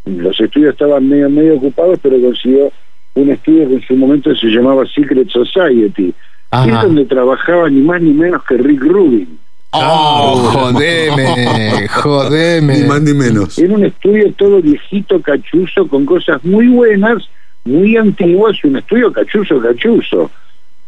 los 0.06 0.40
estudios 0.40 0.72
estaban 0.72 1.08
medio 1.08 1.28
medio 1.28 1.56
ocupados 1.56 1.98
pero 2.02 2.20
consiguió 2.20 2.72
un 3.14 3.28
estudio 3.30 3.68
que 3.68 3.74
en 3.74 3.82
su 3.82 3.96
momento 3.96 4.34
se 4.34 4.46
llamaba 4.46 4.84
Secret 4.86 5.28
Society 5.28 6.14
Ajá. 6.50 6.64
que 6.64 6.70
es 6.70 6.82
donde 6.82 7.04
trabajaba 7.06 7.68
ni 7.68 7.80
más 7.80 8.00
ni 8.00 8.12
menos 8.12 8.42
que 8.44 8.56
Rick 8.56 8.82
Rubin 8.82 9.38
Oh, 9.72 10.50
jodeme, 10.52 11.86
jodeme. 11.88 12.78
Ni 12.78 12.84
más 12.88 13.02
ni 13.02 13.14
menos. 13.14 13.58
era 13.58 13.72
un 13.74 13.84
estudio 13.84 14.32
todo 14.34 14.60
viejito 14.60 15.20
cachuzo 15.22 15.86
con 15.86 16.04
cosas 16.06 16.42
muy 16.44 16.66
buenas 16.68 17.22
muy 17.64 17.96
antiguas 17.96 18.56
y 18.64 18.66
un 18.68 18.76
estudio 18.78 19.12
cachuzo 19.12 19.60
cachuzo 19.60 20.30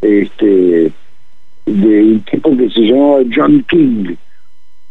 este 0.01 0.91
de 1.67 2.03
un 2.03 2.21
tipo 2.29 2.57
que 2.57 2.69
se 2.71 2.81
llamaba 2.81 3.21
John 3.35 3.65
King 3.69 4.15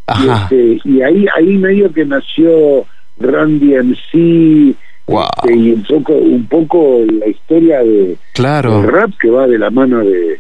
Ajá. 0.08 0.48
Y, 0.52 0.74
este, 0.76 0.90
y 0.90 1.02
ahí 1.02 1.26
ahí 1.38 1.58
medio 1.58 1.92
que 1.92 2.06
nació 2.06 2.86
Randy 3.20 3.74
MC 3.76 4.76
Wow. 5.08 5.26
este, 5.44 5.54
y 5.58 5.72
un 5.74 5.84
poco 5.84 6.14
un 6.14 6.46
poco 6.46 7.00
la 7.20 7.28
historia 7.28 7.80
de 7.84 8.16
Claro. 8.34 8.82
del 8.84 8.90
rap 8.92 9.12
que 9.20 9.30
va 9.30 9.48
de 9.48 9.58
la 9.58 9.70
mano 9.70 10.00
de, 10.06 10.40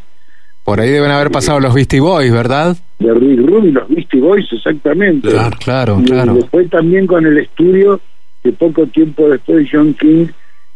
Por 0.71 0.79
ahí 0.79 0.89
deben 0.89 1.11
haber 1.11 1.31
pasado 1.31 1.59
los 1.59 1.73
Beastie 1.73 1.99
Boys, 1.99 2.31
¿verdad? 2.31 2.77
de 2.99 3.13
Rick 3.13 3.39
Rubin 3.45 3.73
los 3.73 3.89
Beastie 3.89 4.21
Boys 4.21 4.47
exactamente 4.53 5.27
Claro, 5.27 5.57
Claro, 5.59 5.99
y 6.01 6.05
claro. 6.05 6.33
después 6.35 6.69
también 6.69 7.07
con 7.07 7.25
el 7.25 7.37
estudio 7.39 7.99
que 8.41 8.53
poco 8.53 8.87
tiempo 8.87 9.27
después 9.27 9.67
John 9.69 9.93
King 9.95 10.27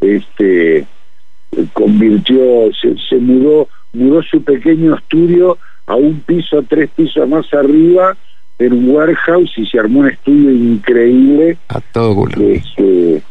este 0.01 0.85
convirtió 1.71 2.41
se, 2.81 2.95
se 3.09 3.15
mudó 3.17 3.69
mudó 3.93 4.21
su 4.23 4.43
pequeño 4.43 4.95
estudio 4.95 5.57
a 5.87 5.95
un 5.95 6.19
piso 6.21 6.61
tres 6.67 6.89
pisos 6.93 7.25
más 7.29 7.45
arriba 7.53 8.17
en 8.59 8.73
un 8.73 8.89
warehouse 8.89 9.51
y 9.57 9.65
se 9.65 9.79
armó 9.79 10.01
un 10.01 10.09
estudio 10.09 10.51
increíble 10.51 11.57
A 11.69 11.79
todo 11.79 12.15
culo. 12.15 12.33
este, 12.49 13.21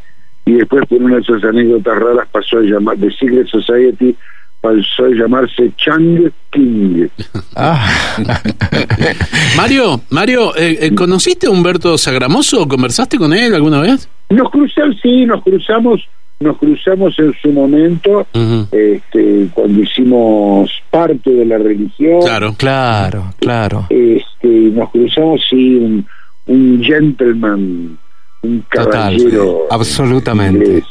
y 0.47 0.52
después 0.52 0.87
por 0.87 1.02
una 1.02 1.16
de 1.16 1.21
esas 1.21 1.44
anécdotas 1.44 1.99
raras 1.99 2.28
pasó 2.33 2.59
a 2.59 2.62
llamar 2.62 2.97
de 2.97 3.11
Secret 3.12 3.49
Society 3.49 4.16
pasó 4.64 5.04
a 5.04 5.09
llamarse 5.11 5.71
Chang 5.76 6.33
King 6.50 7.09
Ah. 7.54 7.87
Mario, 9.59 10.00
Mario, 10.11 10.56
eh, 10.56 10.78
eh, 10.80 10.94
¿conociste 10.94 11.47
a 11.47 11.50
Humberto 11.50 11.99
Sagramoso? 11.99 12.66
¿Conversaste 12.66 13.18
con 13.18 13.33
él 13.35 13.54
alguna 13.54 13.80
vez? 13.80 14.09
nos 14.30 14.50
cruzamos 14.50 14.97
sí 15.02 15.26
nos 15.26 15.42
cruzamos 15.42 16.00
nos 16.40 16.56
cruzamos 16.59 17.14
en 17.18 17.33
su 17.42 17.52
momento 17.52 18.26
este, 18.73 19.49
cuando 19.52 19.83
hicimos 19.83 20.71
parte 20.90 21.30
de 21.30 21.44
la 21.44 21.59
religión 21.59 22.21
Claro. 22.23 22.54
Claro, 22.56 23.35
claro. 23.38 23.87
este, 23.90 24.49
nos 24.49 24.90
cruzamos 24.90 25.40
sí 25.50 25.76
un, 25.76 26.06
un 26.47 26.83
gentleman 26.83 27.99
un 28.42 28.62
Total. 28.73 28.90
caballero 28.90 29.59
Absolutamente. 29.71 30.64
inglés. 30.64 30.85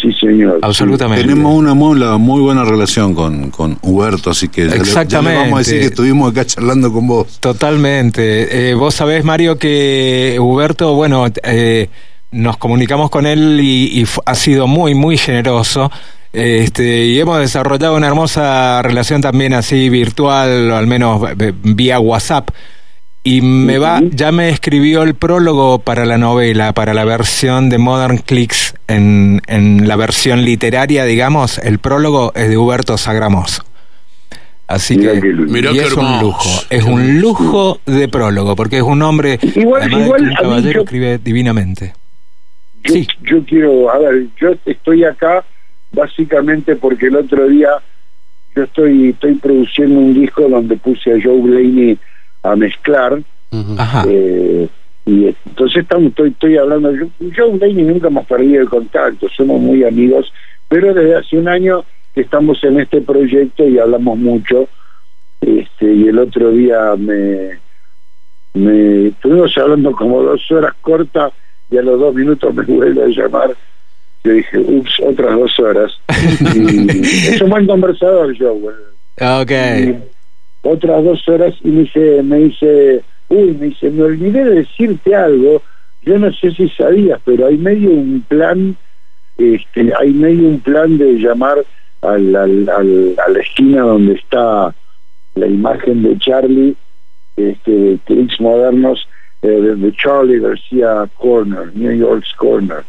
Sí 0.00 0.12
señor 0.14 0.58
Absolutamente. 0.62 1.22
Tenemos 1.22 1.54
una 1.54 1.74
muy, 1.74 1.98
muy 2.18 2.40
buena 2.40 2.64
relación 2.64 3.14
con, 3.14 3.50
con 3.50 3.78
Huberto, 3.82 4.30
así 4.30 4.48
que 4.48 4.62
ya 4.62 4.66
le- 4.66 4.70
ya 4.70 4.76
le, 4.76 4.82
Exactamente. 4.82 5.38
vamos 5.40 5.54
a 5.54 5.58
decir 5.58 5.80
que 5.80 5.86
estuvimos 5.86 6.30
acá 6.32 6.44
charlando 6.44 6.92
con 6.92 7.06
vos. 7.06 7.38
Totalmente. 7.40 8.70
Eh, 8.70 8.74
vos 8.74 8.94
sabés, 8.94 9.24
Mario, 9.24 9.58
que 9.58 10.36
Huberto, 10.40 10.94
bueno, 10.94 11.26
eh, 11.42 11.88
nos 12.32 12.56
comunicamos 12.56 13.10
con 13.10 13.26
él 13.26 13.60
y, 13.62 14.06
ha 14.26 14.34
sido 14.34 14.66
muy, 14.66 14.94
muy 14.94 15.16
generoso. 15.18 15.90
Este, 16.32 17.06
y 17.06 17.18
hemos 17.18 17.40
desarrollado 17.40 17.96
una 17.96 18.06
hermosa 18.06 18.80
relación 18.82 19.20
también 19.20 19.52
así 19.52 19.88
virtual, 19.88 20.70
o 20.70 20.76
al 20.76 20.86
menos 20.86 21.20
eh, 21.38 21.52
vía 21.62 21.98
WhatsApp. 21.98 22.50
Y 23.22 23.42
me 23.42 23.76
va, 23.78 24.00
ya 24.02 24.32
me 24.32 24.48
escribió 24.48 25.02
el 25.02 25.14
prólogo 25.14 25.80
para 25.80 26.06
la 26.06 26.16
novela, 26.16 26.72
para 26.72 26.94
la 26.94 27.04
versión 27.04 27.68
de 27.68 27.76
Modern 27.76 28.16
Clicks, 28.18 28.74
en, 28.88 29.42
en 29.46 29.86
la 29.86 29.96
versión 29.96 30.42
literaria, 30.44 31.04
digamos, 31.04 31.58
el 31.58 31.78
prólogo 31.80 32.32
es 32.34 32.48
de 32.48 32.56
Huberto 32.56 32.96
Sagramoso. 32.96 33.62
Así 34.66 34.96
Mirá 34.96 35.20
que 35.20 35.76
y 35.76 35.78
es 35.80 35.92
un 35.94 36.20
lujo, 36.20 36.48
es 36.70 36.84
un 36.84 37.20
lujo 37.20 37.80
de 37.86 38.08
prólogo, 38.08 38.56
porque 38.56 38.76
es 38.78 38.82
un 38.82 39.02
hombre, 39.02 39.38
Igual- 39.54 39.82
además 39.82 39.98
de 39.98 40.04
igual 40.06 40.22
que 40.22 40.28
un 40.28 40.34
caballero, 40.36 40.72
yo- 40.72 40.80
escribe 40.84 41.18
divinamente. 41.18 41.92
Yo, 42.84 42.94
Sí. 42.94 43.06
yo 43.22 43.44
quiero, 43.44 43.90
a 43.90 43.98
ver, 43.98 44.26
yo 44.40 44.54
estoy 44.64 45.04
acá 45.04 45.44
básicamente 45.92 46.76
porque 46.76 47.06
el 47.08 47.16
otro 47.16 47.46
día 47.48 47.68
yo 48.56 48.62
estoy 48.62 49.10
estoy 49.10 49.34
produciendo 49.34 49.98
un 50.00 50.14
disco 50.14 50.48
donde 50.48 50.76
puse 50.76 51.12
a 51.12 51.18
Joe 51.22 51.40
Blaney 51.40 51.98
a 52.42 52.56
mezclar 52.56 53.20
eh, 54.08 54.68
y 55.06 55.26
entonces 55.26 55.82
estamos, 55.82 56.08
estoy, 56.10 56.30
estoy 56.30 56.56
hablando, 56.56 56.92
yo, 56.94 57.06
Joe 57.36 57.56
Blaney 57.58 57.82
nunca 57.84 58.08
hemos 58.08 58.26
perdido 58.26 58.62
el 58.62 58.68
contacto, 58.68 59.28
somos 59.36 59.60
muy 59.60 59.82
amigos, 59.84 60.32
pero 60.68 60.94
desde 60.94 61.16
hace 61.16 61.36
un 61.38 61.48
año 61.48 61.84
que 62.14 62.20
estamos 62.22 62.62
en 62.64 62.80
este 62.80 63.00
proyecto 63.00 63.66
y 63.66 63.78
hablamos 63.78 64.18
mucho, 64.18 64.68
este 65.40 65.92
y 65.92 66.08
el 66.08 66.18
otro 66.18 66.50
día 66.50 66.94
me 66.96 67.58
me 68.52 69.08
estuvimos 69.08 69.56
hablando 69.56 69.92
como 69.92 70.22
dos 70.22 70.50
horas 70.50 70.74
cortas 70.80 71.32
y 71.70 71.78
a 71.78 71.82
los 71.82 71.98
dos 71.98 72.14
minutos 72.14 72.54
me 72.54 72.62
vuelve 72.68 73.04
a 73.04 73.08
llamar 73.08 73.54
yo 74.22 74.32
dije 74.32 74.58
ups 74.58 75.00
otras 75.06 75.38
dos 75.38 75.58
horas 75.60 75.92
y 76.54 76.90
es 77.00 77.40
un 77.40 77.50
buen 77.50 77.66
conversador 77.66 78.32
yo 78.34 78.54
Ok. 79.22 79.52
Otras 80.62 81.04
dos 81.04 81.26
horas 81.28 81.54
y 81.62 81.68
me 81.68 81.80
dice 81.82 82.22
me 82.22 82.38
dice 82.38 83.02
uy 83.28 83.56
me 83.58 83.66
dice 83.66 83.90
me 83.90 84.02
olvidé 84.02 84.44
de 84.44 84.54
decirte 84.56 85.14
algo 85.14 85.62
yo 86.02 86.18
no 86.18 86.32
sé 86.32 86.50
si 86.52 86.68
sabías 86.70 87.20
pero 87.24 87.46
hay 87.46 87.56
medio 87.56 87.90
un 87.90 88.22
plan 88.28 88.76
este 89.36 89.92
hay 89.98 90.12
medio 90.12 90.48
un 90.48 90.60
plan 90.60 90.98
de 90.98 91.14
llamar 91.14 91.64
al, 92.02 92.34
al, 92.36 92.68
al- 92.68 93.14
a 93.26 93.30
la 93.30 93.40
esquina 93.40 93.82
donde 93.82 94.14
está 94.14 94.74
la 95.34 95.46
imagen 95.46 96.02
de 96.02 96.18
Charlie 96.18 96.76
este, 97.36 97.70
de 97.70 97.98
clics 98.04 98.40
modernos 98.40 99.08
eh, 99.42 99.48
de, 99.48 99.92
Charlie 99.96 100.38
García 100.40 101.08
Corner, 101.18 101.74
New 101.74 101.92
York's 101.92 102.34
Corner. 102.34 102.84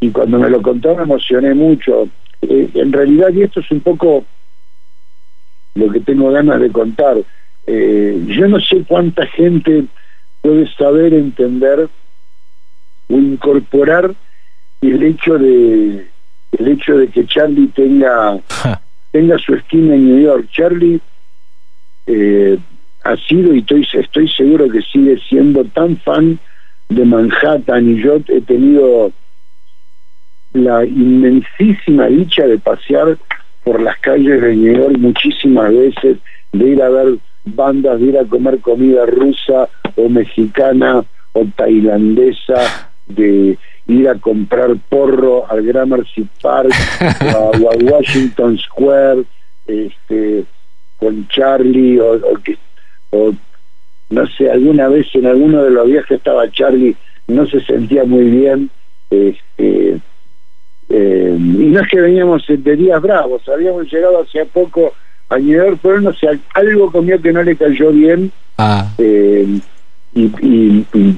Y 0.00 0.10
cuando 0.10 0.38
me 0.38 0.48
lo 0.48 0.62
contó 0.62 0.96
me 0.96 1.02
emocioné 1.02 1.52
mucho. 1.54 2.08
Eh, 2.42 2.70
en 2.74 2.92
realidad, 2.92 3.28
y 3.34 3.42
esto 3.42 3.60
es 3.60 3.70
un 3.70 3.80
poco 3.80 4.24
lo 5.76 5.92
que 5.92 6.00
tengo 6.00 6.30
ganas 6.30 6.60
de 6.60 6.70
contar, 6.70 7.18
eh, 7.66 8.24
yo 8.26 8.48
no 8.48 8.60
sé 8.60 8.84
cuánta 8.86 9.26
gente 9.26 9.84
puede 10.40 10.72
saber, 10.74 11.14
entender 11.14 11.88
o 13.08 13.14
incorporar 13.14 14.14
el 14.80 15.02
hecho 15.02 15.38
de 15.38 16.08
el 16.58 16.68
hecho 16.68 16.96
de 16.96 17.08
que 17.08 17.26
Charlie 17.26 17.68
tenga 17.68 18.38
tenga 19.10 19.38
su 19.38 19.54
esquina 19.54 19.94
en 19.94 20.06
New 20.06 20.20
York. 20.20 20.48
Charlie 20.50 21.00
eh, 22.06 22.58
ha 23.04 23.16
sido 23.16 23.54
y 23.54 23.60
estoy, 23.60 23.86
estoy 23.92 24.28
seguro 24.28 24.68
que 24.68 24.82
sigue 24.82 25.18
siendo 25.28 25.64
tan 25.64 25.96
fan 25.98 26.38
de 26.88 27.04
Manhattan 27.04 27.90
y 27.90 28.02
yo 28.02 28.16
he 28.28 28.40
tenido 28.40 29.12
la 30.52 30.84
inmensísima 30.84 32.06
dicha 32.06 32.46
de 32.46 32.58
pasear 32.58 33.18
por 33.66 33.82
las 33.82 33.98
calles 33.98 34.40
de 34.40 34.54
New 34.54 34.76
York 34.76 34.96
muchísimas 34.96 35.72
veces, 35.72 36.18
de 36.52 36.68
ir 36.68 36.80
a 36.80 36.88
ver 36.88 37.18
bandas, 37.44 37.98
de 37.98 38.06
ir 38.06 38.16
a 38.16 38.24
comer 38.24 38.60
comida 38.60 39.04
rusa 39.06 39.68
o 39.96 40.08
mexicana 40.08 41.04
o 41.32 41.44
tailandesa, 41.56 42.90
de 43.08 43.58
ir 43.88 44.08
a 44.08 44.14
comprar 44.20 44.70
porro 44.88 45.50
al 45.50 45.64
Gramercy 45.64 46.28
Park 46.40 46.70
o 47.34 47.68
a, 47.68 47.92
Washington 47.92 48.56
Square 48.56 49.24
este 49.66 50.44
con 50.98 51.26
Charlie 51.26 51.98
o, 51.98 52.20
que 52.44 52.56
no 54.10 54.26
sé 54.28 54.48
alguna 54.48 54.86
vez 54.88 55.08
en 55.14 55.26
alguno 55.26 55.64
de 55.64 55.70
los 55.70 55.88
viajes 55.88 56.18
estaba 56.18 56.48
Charlie 56.52 56.94
no 57.26 57.44
se 57.48 57.60
sentía 57.62 58.04
muy 58.04 58.30
bien 58.30 58.70
este 59.10 60.00
eh, 60.88 61.36
y 61.38 61.42
no 61.66 61.80
es 61.80 61.88
que 61.88 62.00
veníamos 62.00 62.44
de 62.48 62.76
días 62.76 63.00
bravos 63.02 63.42
habíamos 63.48 63.90
llegado 63.92 64.20
hace 64.22 64.44
poco 64.46 64.92
a 65.28 65.38
New 65.38 65.56
York 65.56 65.78
pero 65.82 66.00
no 66.00 66.12
sé 66.14 66.28
algo 66.54 66.90
comió 66.92 67.20
que 67.20 67.32
no 67.32 67.42
le 67.42 67.56
cayó 67.56 67.90
bien 67.92 68.30
Ah, 68.58 68.90
eh, 68.98 69.46
y, 70.14 70.22
y- 70.40 70.86
y 70.94 71.16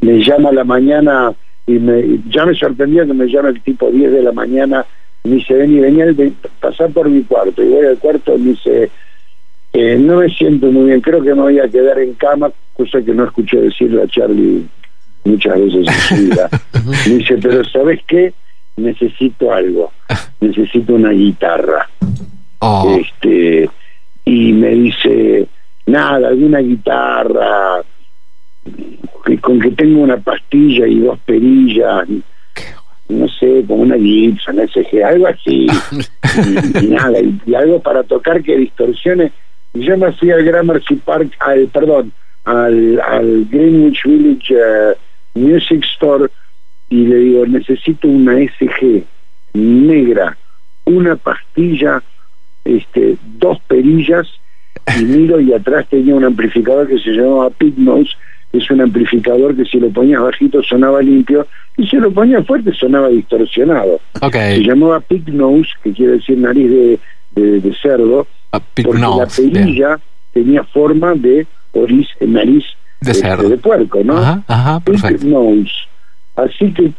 me 0.00 0.24
llama 0.24 0.48
a 0.48 0.52
la 0.52 0.64
mañana 0.64 1.32
y 1.66 1.72
me, 1.78 2.18
ya 2.28 2.44
me 2.44 2.54
sorprendía 2.54 3.06
que 3.06 3.12
me 3.14 3.26
llame 3.26 3.50
el 3.50 3.60
tipo 3.62 3.88
10 3.90 4.10
de 4.12 4.22
la 4.22 4.32
mañana 4.32 4.84
y 5.24 5.28
me 5.28 5.34
dice, 5.36 5.54
vení, 5.54 5.78
vení, 5.80 6.02
al- 6.02 6.14
ven, 6.14 6.34
pasá 6.60 6.88
por 6.88 7.08
mi 7.08 7.22
cuarto. 7.22 7.62
Y 7.62 7.68
voy 7.68 7.86
al 7.86 7.98
cuarto 7.98 8.34
y 8.36 8.38
me 8.40 8.50
dice, 8.50 8.90
eh, 9.72 9.96
no 9.98 10.16
me 10.18 10.28
siento 10.28 10.66
muy 10.72 10.86
bien, 10.86 11.00
creo 11.00 11.22
que 11.22 11.34
me 11.34 11.40
voy 11.42 11.58
a 11.60 11.68
quedar 11.68 11.98
en 12.00 12.14
cama, 12.14 12.50
cosa 12.74 13.00
que 13.02 13.12
no 13.14 13.24
escuché 13.24 13.60
decirle 13.60 14.02
a 14.02 14.06
Charlie 14.08 14.66
muchas 15.24 15.58
veces 15.60 15.86
en 15.86 15.94
su 15.94 16.14
vida. 16.16 16.50
me 17.08 17.14
dice, 17.18 17.38
pero 17.40 17.64
¿sabes 17.64 18.00
qué? 18.06 18.32
Necesito 18.76 19.52
algo, 19.52 19.92
necesito 20.40 20.94
una 20.94 21.10
guitarra. 21.10 21.88
Oh, 22.58 22.98
este 22.98 23.68
y 24.26 24.52
me 24.52 24.70
dice 24.70 25.46
nada 25.86 26.28
alguna 26.28 26.58
guitarra 26.58 27.82
que 29.24 29.38
con 29.38 29.60
que 29.60 29.70
tengo 29.70 30.02
una 30.02 30.16
pastilla 30.16 30.86
y 30.86 31.00
dos 31.00 31.18
perillas 31.20 32.08
no 33.08 33.28
sé 33.28 33.64
como 33.68 33.82
una 33.82 33.96
Gibson 33.96 34.56
SG 34.68 35.04
algo 35.04 35.28
así 35.28 35.66
y, 36.44 36.84
y 36.84 36.88
nada 36.88 37.20
y, 37.20 37.40
y 37.46 37.54
algo 37.54 37.80
para 37.80 38.02
tocar 38.02 38.42
que 38.42 38.56
distorsione 38.56 39.32
y 39.74 39.84
yo 39.84 39.96
me 39.96 40.10
fui 40.12 40.32
al 40.32 40.42
Gramercy 40.42 40.96
Park 40.96 41.36
al 41.38 41.68
perdón 41.68 42.12
al, 42.44 43.00
al 43.00 43.44
Greenwich 43.48 44.02
Village 44.04 44.54
eh, 44.54 44.94
Music 45.34 45.84
Store 45.94 46.28
y 46.88 47.06
le 47.06 47.16
digo 47.16 47.46
necesito 47.46 48.08
una 48.08 48.34
SG 48.38 49.02
negra 49.54 50.36
una 50.84 51.16
pastilla 51.16 52.02
este, 52.64 53.16
dos 53.38 53.58
perillas 53.66 54.26
y 54.98 55.04
miro 55.04 55.40
y 55.40 55.52
atrás 55.52 55.86
tenía 55.88 56.14
un 56.14 56.24
amplificador 56.24 56.88
que 56.88 56.98
se 56.98 57.10
llamaba 57.10 57.50
Pig 57.50 57.74
que 58.52 58.58
es 58.58 58.70
un 58.70 58.80
amplificador 58.80 59.56
que 59.56 59.64
si 59.64 59.78
lo 59.80 59.90
ponías 59.90 60.20
bajito 60.22 60.62
sonaba 60.62 61.02
limpio 61.02 61.46
y 61.76 61.86
si 61.86 61.96
lo 61.96 62.10
ponías 62.12 62.46
fuerte 62.46 62.72
sonaba 62.72 63.08
distorsionado. 63.08 64.00
ok. 64.22 64.32
Se 64.32 64.60
llamaba 64.62 65.00
Pig 65.00 65.28
Nose, 65.28 65.68
que 65.82 65.92
quiere 65.92 66.12
decir 66.12 66.38
nariz 66.38 66.70
de, 66.70 66.98
de- 67.32 67.60
de 67.60 67.74
cerdo, 67.82 68.26
Ah, 68.52 68.60
pig 68.74 68.86
porque 68.86 69.00
la 69.00 69.26
bien. 69.26 69.52
perilla 69.52 70.00
tenía 70.32 70.62
forma 70.64 71.14
de 71.14 71.46
oriz, 71.72 72.08
nariz 72.20 72.64
De 73.00 73.10
este, 73.10 73.26
cerdo. 73.26 73.48
de 73.48 73.58
puerco, 73.58 74.02
¿no? 74.04 74.16
Ajá, 74.16 74.42
ajá, 74.46 74.80
Pig 74.80 74.94
perfecto. 75.00 75.26
Nose. 75.26 75.70
Así 76.36 76.72
que 76.72 76.92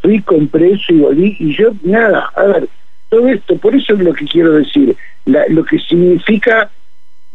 fui, 0.00 0.22
compré 0.22 0.72
eso 0.72 0.92
y 0.92 0.98
volví 0.98 1.36
y 1.38 1.54
yo, 1.54 1.72
nada, 1.82 2.30
a 2.34 2.42
ver, 2.44 2.68
todo 3.08 3.28
esto, 3.28 3.56
por 3.56 3.74
eso 3.74 3.94
es 3.94 4.00
lo 4.00 4.12
que 4.14 4.24
quiero 4.24 4.52
decir, 4.52 4.96
lo 5.24 5.64
que 5.64 5.78
significa 5.80 6.70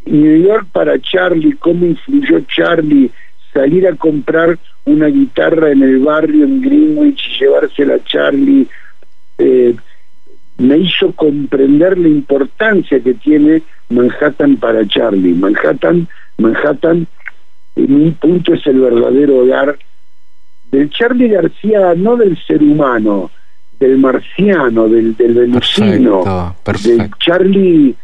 New 0.05 0.43
York 0.43 0.67
para 0.71 0.99
Charlie, 0.99 1.55
cómo 1.57 1.85
influyó 1.85 2.41
Charlie 2.41 3.11
salir 3.53 3.87
a 3.87 3.95
comprar 3.95 4.57
una 4.85 5.07
guitarra 5.07 5.71
en 5.71 5.83
el 5.83 5.99
barrio 5.99 6.45
en 6.45 6.61
Greenwich 6.61 7.21
y 7.27 7.39
llevársela 7.39 7.95
a 7.95 8.03
Charlie, 8.03 8.67
eh, 9.37 9.75
me 10.57 10.77
hizo 10.77 11.11
comprender 11.13 11.97
la 11.97 12.07
importancia 12.07 12.99
que 12.99 13.13
tiene 13.15 13.63
Manhattan 13.89 14.57
para 14.57 14.87
Charlie. 14.87 15.33
Manhattan, 15.33 16.07
Manhattan 16.37 17.07
en 17.75 17.93
un 17.95 18.13
punto 18.13 18.53
es 18.53 18.65
el 18.67 18.79
verdadero 18.79 19.39
hogar 19.39 19.77
del 20.71 20.89
Charlie 20.89 21.27
García, 21.27 21.93
no 21.95 22.15
del 22.15 22.37
ser 22.45 22.63
humano, 22.63 23.29
del 23.79 23.97
marciano, 23.97 24.87
del, 24.87 25.15
del 25.17 25.33
del. 25.33 25.59
Charlie, 27.19 27.95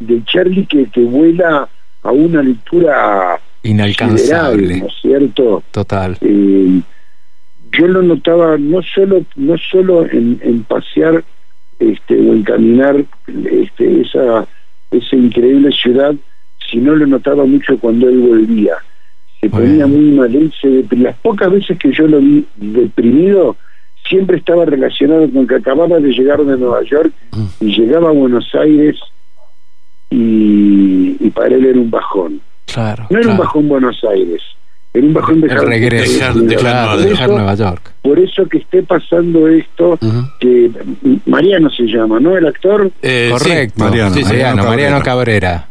del 0.00 0.24
Charlie 0.24 0.66
que, 0.66 0.86
que 0.86 1.00
vuela 1.02 1.68
a 2.02 2.12
una 2.12 2.40
altura 2.40 3.40
Inalcanzable. 3.62 4.80
¿no 4.80 4.86
es 4.86 4.94
cierto? 5.02 5.62
Total. 5.72 6.16
Eh, 6.20 6.80
yo 7.72 7.88
lo 7.88 8.02
notaba 8.02 8.56
no 8.58 8.80
solo 8.82 9.24
no 9.34 9.56
solo 9.58 10.06
en, 10.06 10.40
en 10.42 10.62
pasear 10.64 11.24
este 11.78 12.14
o 12.14 12.32
en 12.32 12.42
caminar 12.42 13.04
este 13.26 14.02
esa 14.02 14.46
esa 14.90 15.16
increíble 15.16 15.70
ciudad 15.72 16.14
sino 16.70 16.94
lo 16.94 17.06
notaba 17.06 17.44
mucho 17.44 17.76
cuando 17.78 18.08
él 18.08 18.18
volvía 18.18 18.74
se 19.48 19.56
Muy 19.56 19.66
ponía 19.66 19.86
bien. 19.86 19.90
muy 20.06 20.16
mal 20.16 20.34
él 20.34 20.52
se 20.60 20.68
depri- 20.68 20.98
las 21.02 21.16
pocas 21.18 21.50
veces 21.50 21.78
que 21.78 21.92
yo 21.92 22.06
lo 22.06 22.18
vi 22.20 22.44
deprimido 22.56 23.56
siempre 24.08 24.36
estaba 24.38 24.64
relacionado 24.64 25.28
con 25.30 25.46
que 25.46 25.56
acababa 25.56 25.98
de 25.98 26.10
llegar 26.12 26.42
de 26.44 26.56
Nueva 26.56 26.82
York 26.84 27.12
y 27.60 27.76
llegaba 27.78 28.08
a 28.10 28.12
Buenos 28.12 28.54
Aires 28.54 28.96
y, 30.10 31.16
y 31.20 31.30
para 31.30 31.54
él 31.54 31.64
era 31.66 31.78
un 31.78 31.90
bajón 31.90 32.40
Claro. 32.66 33.06
no 33.10 33.18
era 33.18 33.30
un 33.30 33.36
bajón 33.38 33.68
Buenos 33.68 34.02
Aires 34.04 34.42
era 34.92 35.06
un 35.06 35.12
bajón 35.12 35.40
de 35.42 35.48
Por 35.48 35.68
dejar 35.68 36.32
claro, 36.58 36.86
Nueva 36.94 36.96
dejar 36.96 37.28
Nueva 37.28 37.54
York. 37.54 37.92
por 38.02 38.18
eso 38.18 38.46
que 38.46 38.58
esté 38.58 38.82
pasando 38.82 39.46
esto, 39.46 39.98
que 40.40 40.70
Mariano 41.26 41.68
se 41.68 41.82
llama, 41.82 42.18
¿no? 42.18 42.34
El 42.34 42.46
actor 42.46 42.90
Eh, 43.02 43.26
sí. 43.26 43.32
Correcto. 43.44 43.84
Mariano, 43.84 44.14
Sí, 44.14 44.20
sí. 44.22 44.24
Mariano, 44.32 44.62
Cabrera. 44.62 45.02
Cabrera. 45.02 45.68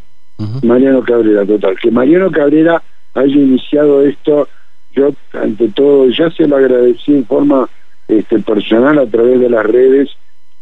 Mariano 0.61 1.01
Cabrera, 1.01 1.43
total. 1.43 1.75
Que 1.81 1.89
Mariano 1.89 2.29
Cabrera 2.29 2.83
haya 3.15 3.35
iniciado 3.35 4.03
esto, 4.05 4.47
yo 4.93 5.13
ante 5.33 5.67
todo 5.69 6.09
ya 6.09 6.29
se 6.31 6.47
lo 6.47 6.57
agradecí 6.57 7.13
en 7.13 7.25
forma 7.25 7.67
este, 8.07 8.39
personal 8.39 8.99
a 8.99 9.05
través 9.07 9.39
de 9.39 9.49
las 9.49 9.65
redes, 9.65 10.09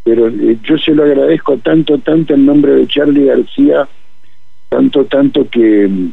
pero 0.03 0.27
eh, 0.27 0.57
yo 0.63 0.77
se 0.77 0.93
lo 0.95 1.03
agradezco 1.03 1.57
tanto, 1.57 1.97
tanto 1.99 2.33
en 2.33 2.45
nombre 2.45 2.73
de 2.73 2.87
Charlie 2.87 3.25
García, 3.25 3.87
tanto, 4.69 5.05
tanto 5.05 5.47
que 5.49 5.87
mm, 5.87 6.11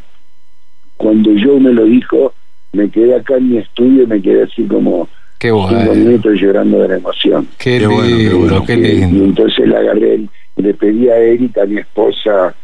cuando 0.97 1.33
yo 1.33 1.59
me 1.61 1.73
lo 1.73 1.85
dijo, 1.85 2.35
me 2.73 2.91
quedé 2.91 3.15
acá 3.17 3.37
en 3.37 3.51
mi 3.51 3.59
estudio 3.59 4.03
y 4.03 4.07
me 4.07 4.21
quedé 4.23 4.43
así 4.45 4.65
como 4.65 5.09
Qué 5.39 5.49
cinco 5.49 5.69
bueno. 5.69 5.95
minutos 5.95 6.35
llorando 6.39 6.81
de 6.83 6.89
la 6.89 6.97
emoción. 6.97 7.49
Qué, 7.59 7.79
Qué 7.79 7.87
bueno, 7.87 8.07
qué 8.07 8.15
lindo, 8.17 8.39
bueno. 8.39 8.65
qué 8.67 8.75
Y- 8.75 8.79
Y 8.79 8.95
lindo. 8.97 9.25
entonces 9.25 9.67
le 9.69 9.77
agarré, 9.77 10.21
y 10.57 10.63
le 10.63 10.75
pedí 10.75 11.09
a 11.09 11.17
Erika, 11.19 11.65
mi 11.65 11.79
esposa, 11.79 12.55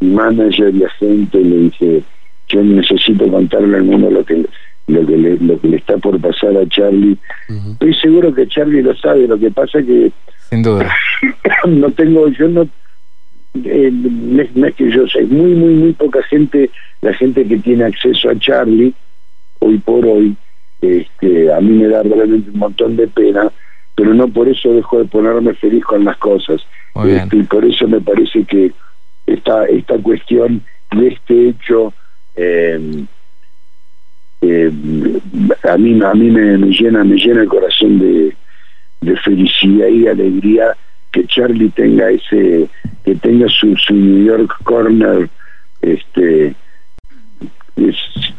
y 0.00 0.04
manager 0.06 0.74
y 0.74 0.84
agente, 0.84 1.38
le 1.38 1.56
dije, 1.56 2.02
yo 2.48 2.62
necesito 2.62 3.26
contarle 3.30 3.76
al 3.78 3.84
mundo 3.84 4.10
lo 4.10 4.24
que 4.24 4.44
lo 4.88 5.04
que 5.04 5.16
le, 5.16 5.36
lo 5.38 5.60
que 5.60 5.66
le 5.68 5.76
está 5.78 5.98
por 5.98 6.20
pasar 6.20 6.56
a 6.56 6.68
Charlie. 6.68 7.16
Estoy 7.72 7.92
seguro 7.94 8.32
que 8.32 8.46
Charlie 8.46 8.82
lo 8.82 8.94
sabe, 8.96 9.26
lo 9.26 9.36
que 9.38 9.50
pasa 9.50 9.82
que 9.82 10.12
Sin 10.48 10.62
duda. 10.62 10.94
no 11.66 11.90
tengo, 11.90 12.28
yo 12.28 12.46
no, 12.48 12.68
eh, 13.64 13.90
no 13.92 14.42
es- 14.42 14.54
no 14.54 14.66
es 14.66 14.74
que 14.76 14.88
yo 14.90 15.08
sé, 15.08 15.22
muy, 15.24 15.54
muy, 15.54 15.74
muy 15.74 15.92
poca 15.92 16.22
gente, 16.24 16.70
la 17.02 17.12
gente 17.14 17.44
que 17.48 17.56
tiene 17.58 17.82
acceso 17.84 18.30
a 18.30 18.38
Charlie, 18.38 18.94
hoy 19.58 19.78
por 19.78 20.06
hoy, 20.06 20.36
este, 20.80 21.52
a 21.52 21.60
mí 21.60 21.70
me 21.70 21.88
da 21.88 22.02
realmente 22.04 22.50
un 22.50 22.58
montón 22.60 22.96
de 22.96 23.08
pena, 23.08 23.50
pero 23.96 24.14
no 24.14 24.28
por 24.28 24.46
eso 24.48 24.72
dejo 24.72 24.98
de 24.98 25.06
ponerme 25.06 25.54
feliz 25.54 25.84
con 25.84 26.04
las 26.04 26.16
cosas. 26.18 26.62
Este, 27.24 27.38
y 27.38 27.42
por 27.42 27.64
eso 27.64 27.88
me 27.88 28.00
parece 28.00 28.44
que 28.44 28.70
esta, 29.26 29.64
esta 29.66 29.98
cuestión 29.98 30.62
de 30.96 31.08
este 31.08 31.48
hecho 31.48 31.92
eh, 32.36 33.04
eh, 34.42 34.70
a 35.68 35.76
mí 35.76 35.98
a 36.04 36.14
mí 36.14 36.30
me, 36.30 36.58
me 36.58 36.66
llena 36.68 37.02
me 37.04 37.16
llena 37.16 37.42
el 37.42 37.48
corazón 37.48 37.98
de, 37.98 38.36
de 39.00 39.16
felicidad 39.18 39.88
y 39.88 40.00
de 40.00 40.10
alegría 40.10 40.76
que 41.12 41.26
Charlie 41.26 41.70
tenga 41.70 42.10
ese 42.10 42.68
que 43.04 43.14
tenga 43.16 43.46
su, 43.48 43.74
su 43.76 43.94
New 43.94 44.24
York 44.26 44.52
corner 44.64 45.28
este 45.80 46.54
es- 47.76 47.96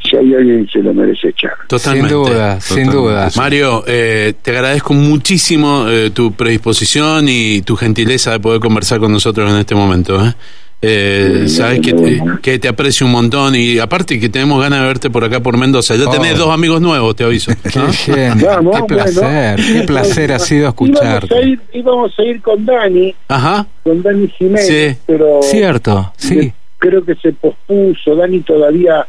si 0.10 0.16
hay 0.16 0.34
alguien 0.36 0.66
que 0.66 0.72
se 0.72 0.80
lo 0.84 0.94
merece 0.94 1.34
Charlie 1.34 1.68
Totalmente. 1.68 2.10
Sin 2.10 2.18
duda, 2.24 2.62
sin 2.62 2.90
duda. 2.90 3.30
Mario, 3.36 3.84
eh, 3.88 4.34
te 4.42 4.52
agradezco 4.52 4.94
muchísimo 4.94 5.86
eh, 5.90 6.12
tu 6.12 6.32
predisposición 6.32 7.26
y 7.28 7.62
tu 7.62 7.76
gentileza 7.76 8.32
de 8.32 8.40
poder 8.40 8.62
conversar 8.62 9.00
con 9.00 9.12
nosotros 9.12 9.52
en 9.52 9.58
este 9.58 9.76
momento. 9.76 10.24
¿eh? 10.26 10.34
Eh, 10.80 11.46
sabes 11.48 11.80
que 11.82 11.92
te, 11.94 12.22
que 12.42 12.60
te 12.60 12.68
aprecio 12.68 13.08
un 13.08 13.12
montón 13.12 13.56
y 13.56 13.80
aparte 13.80 14.20
que 14.20 14.30
tenemos 14.30 14.62
ganas 14.62 14.82
de 14.82 14.86
verte 14.86 15.10
por 15.10 15.24
acá 15.24 15.40
por 15.40 15.58
Mendoza. 15.58 15.96
Ya 15.96 16.08
tenés 16.10 16.36
Oh. 16.36 16.46
dos 16.46 16.50
amigos 16.54 16.82
nuevos, 16.82 17.16
te 17.16 17.24
aviso. 17.24 17.52
Qué 17.64 17.80
¿no? 17.80 18.16
bien, 18.16 18.34
Vamos, 18.46 18.78
qué 18.78 18.84
placer, 18.94 19.60
qué 19.60 19.82
placer 19.88 20.32
ha 20.34 20.40
sido 20.40 20.62
íbamos 20.70 20.82
escucharte. 20.92 21.36
a 21.36 21.42
ir 21.42 21.60
íbamos 21.74 22.12
a 22.20 22.24
ir 22.24 22.42
con 22.42 22.64
Dani 22.66 23.16
Ajá. 23.28 23.66
con 23.84 24.04
Dani 24.04 24.28
Jiménez 24.28 24.68
Sí. 24.68 24.98
pero 25.08 25.40
Cierto, 25.42 26.14
sí. 26.18 26.54
creo 26.78 27.04
que 27.04 27.16
se 27.16 27.34
pospuso 27.34 28.16
Dani 28.16 28.42
todavía 28.42 29.06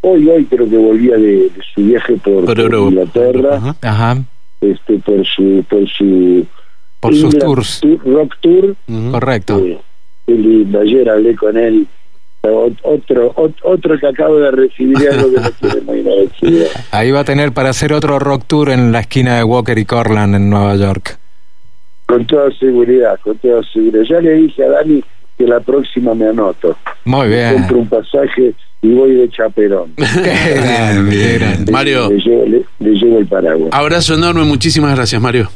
hoy 0.00 0.26
hoy 0.26 0.46
creo 0.46 0.68
que 0.70 0.78
volvía 0.78 1.16
de, 1.16 1.32
de 1.50 1.52
su 1.74 1.82
viaje 1.82 2.14
por, 2.14 2.46
Por 2.46 2.56
por. 2.56 2.92
Inglaterra 2.92 3.56
Ajá. 3.56 3.76
Ajá, 3.82 4.22
este 4.62 4.98
por 5.00 5.26
su 5.26 5.62
por 5.68 5.86
su 5.86 6.46
por 6.98 7.14
sus 7.14 7.38
tours. 7.38 7.80
Tour- 7.82 8.00
rock 8.04 8.34
tour. 8.40 8.76
Correcto. 9.10 9.58
eh, 9.58 9.78
qué 10.36 10.42
lindo. 10.42 10.80
ayer 10.80 11.08
hablé 11.08 11.34
con 11.36 11.56
él 11.56 11.86
otro 12.42 13.34
ot- 13.34 13.54
otro 13.62 13.98
que 13.98 14.06
acabo 14.06 14.38
de 14.38 14.50
recibir 14.50 14.96
algo 15.10 15.30
que 15.34 15.40
no 15.40 15.50
tiene 15.60 15.80
muy 15.82 16.00
agradecido 16.00 16.66
Ahí 16.90 17.10
va 17.10 17.20
a 17.20 17.24
tener 17.24 17.52
para 17.52 17.68
hacer 17.68 17.92
otro 17.92 18.18
rock 18.18 18.44
tour 18.46 18.70
en 18.70 18.92
la 18.92 19.00
esquina 19.00 19.36
de 19.36 19.44
Walker 19.44 19.76
y 19.78 19.84
Corland 19.84 20.34
en 20.34 20.48
Nueva 20.48 20.74
York. 20.76 21.18
con 22.06 22.26
toda 22.26 22.50
seguridad 22.58 23.18
con 23.22 23.36
toda 23.38 23.62
seguridad 23.72 24.02
ya 24.08 24.20
le 24.20 24.32
dije 24.34 24.64
a 24.64 24.68
Dani 24.70 25.04
que 25.36 25.44
la 25.46 25.60
próxima 25.60 26.14
me 26.14 26.26
anoto 26.28 26.76
Muy 27.04 27.28
bien. 27.28 27.54
compro 27.54 27.78
un 27.78 27.88
pasaje 27.88 28.52
y 28.82 28.88
voy 28.94 29.12
de 29.14 29.28
chaperón. 29.28 29.92
Mario. 31.70 32.08
le, 32.10 32.18
llevo, 32.18 32.44
le- 32.46 32.64
le 32.78 32.90
llevo 32.98 33.18
el 33.18 33.26
paraguas 33.26 33.68
Abrazo 33.72 34.14
enorme, 34.14 34.44
muchísimas 34.44 34.94
gracias, 34.94 35.20
Mario. 35.20 35.50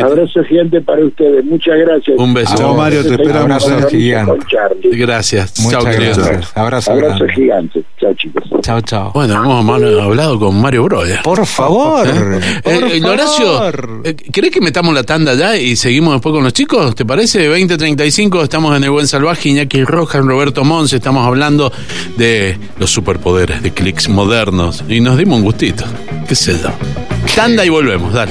Abrazo 0.00 0.44
gigante 0.48 0.80
para 0.80 1.04
ustedes. 1.04 1.44
Muchas 1.44 1.74
gracias. 1.76 2.16
Un 2.18 2.32
beso. 2.32 2.54
Chao, 2.56 2.76
Mario, 2.76 3.02
te 3.04 3.14
esperamos. 3.14 3.64
Abrazo 3.68 3.88
gigante. 3.88 4.46
Gracias. 4.92 5.58
Muchas 5.60 5.82
Chao, 5.82 5.90
querido. 5.92 6.14
gracias. 6.24 6.52
Abrazo 6.56 6.92
Abrazo 6.92 7.16
grande. 7.18 7.34
gigante. 7.34 7.82
Chao, 8.00 8.14
chicos. 8.14 8.44
Chao, 8.62 8.80
chao. 8.82 9.10
Bueno, 9.12 9.34
hemos 9.42 9.82
hablado 10.00 10.38
con 10.38 10.60
Mario 10.60 10.84
Broya. 10.84 11.20
Por 11.24 11.44
favor. 11.44 12.06
Eh, 12.06 12.60
por 12.62 12.72
eh, 12.74 13.04
Horacio, 13.04 13.46
favor. 13.58 14.02
eh, 14.04 14.14
¿querés 14.14 14.52
que 14.52 14.60
metamos 14.60 14.94
la 14.94 15.02
tanda 15.02 15.34
ya 15.34 15.56
y 15.56 15.74
seguimos 15.74 16.12
después 16.14 16.32
con 16.32 16.44
los 16.44 16.52
chicos? 16.52 16.94
¿Te 16.94 17.04
parece? 17.04 17.46
2035, 17.48 18.44
estamos 18.44 18.76
en 18.76 18.84
el 18.84 18.90
Buen 18.90 19.08
Salvaje, 19.08 19.48
Iñaki 19.48 19.82
Rojas, 19.82 20.24
Roberto 20.24 20.62
Mons, 20.62 20.92
estamos 20.92 21.26
hablando 21.26 21.72
de 22.16 22.56
los 22.78 22.88
superpoderes, 22.90 23.62
de 23.64 23.72
clics 23.72 24.08
modernos. 24.08 24.84
Y 24.88 25.00
nos 25.00 25.18
dimos 25.18 25.38
un 25.38 25.44
gustito. 25.44 25.84
¿Qué 26.28 26.36
sé 26.36 26.52
yo? 26.62 26.70
Tanda 27.34 27.64
y 27.64 27.68
volvemos, 27.68 28.12
dale. 28.12 28.30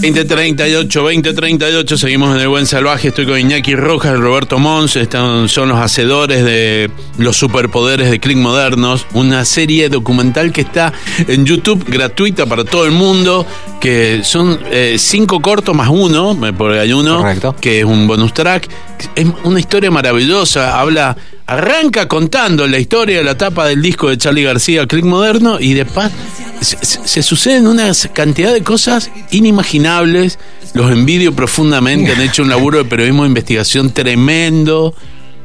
2038, 0.00 1.02
2038, 1.02 1.98
seguimos 1.98 2.34
en 2.34 2.40
el 2.40 2.48
Buen 2.48 2.66
Salvaje, 2.66 3.08
estoy 3.08 3.26
con 3.26 3.38
Iñaki 3.38 3.74
Rojas, 3.74 4.18
Roberto 4.18 4.58
Mons, 4.58 4.96
están, 4.96 5.48
son 5.48 5.68
los 5.68 5.78
hacedores 5.78 6.44
de 6.44 6.90
los 7.18 7.36
superpoderes 7.36 8.10
de 8.10 8.18
Click 8.20 8.38
Modernos, 8.38 9.06
una 9.12 9.44
serie 9.44 9.88
documental 9.88 10.52
que 10.52 10.62
está 10.62 10.92
en 11.26 11.44
YouTube 11.44 11.84
gratuita 11.86 12.46
para 12.46 12.64
todo 12.64 12.86
el 12.86 12.92
mundo, 12.92 13.44
que 13.80 14.20
son 14.22 14.58
eh, 14.70 14.96
cinco 14.98 15.40
cortos 15.40 15.74
más 15.74 15.88
uno, 15.90 16.38
eh, 16.46 16.52
porque 16.56 16.78
hay 16.78 16.92
uno 16.92 17.18
Correcto. 17.18 17.56
que 17.60 17.80
es 17.80 17.84
un 17.84 18.06
bonus 18.06 18.32
track, 18.32 18.68
es 19.14 19.26
una 19.44 19.60
historia 19.60 19.90
maravillosa, 19.90 20.80
habla, 20.80 21.16
arranca 21.46 22.08
contando 22.08 22.66
la 22.66 22.78
historia 22.78 23.18
de 23.18 23.24
la 23.24 23.36
tapa 23.36 23.66
del 23.66 23.82
disco 23.82 24.08
de 24.08 24.16
Charlie 24.16 24.44
García, 24.44 24.86
Click 24.86 25.04
Moderno, 25.04 25.58
y 25.60 25.74
después 25.74 26.10
se, 26.60 27.22
suceden 27.22 27.66
una 27.66 27.90
cantidad 28.12 28.52
de 28.52 28.62
cosas 28.62 29.10
inimaginables. 29.30 30.38
Los 30.74 30.90
envidio 30.92 31.34
profundamente, 31.34 32.12
han 32.12 32.20
hecho 32.20 32.42
un 32.42 32.48
laburo 32.50 32.78
de 32.78 32.84
periodismo 32.84 33.22
de 33.22 33.28
investigación 33.28 33.90
tremendo. 33.90 34.94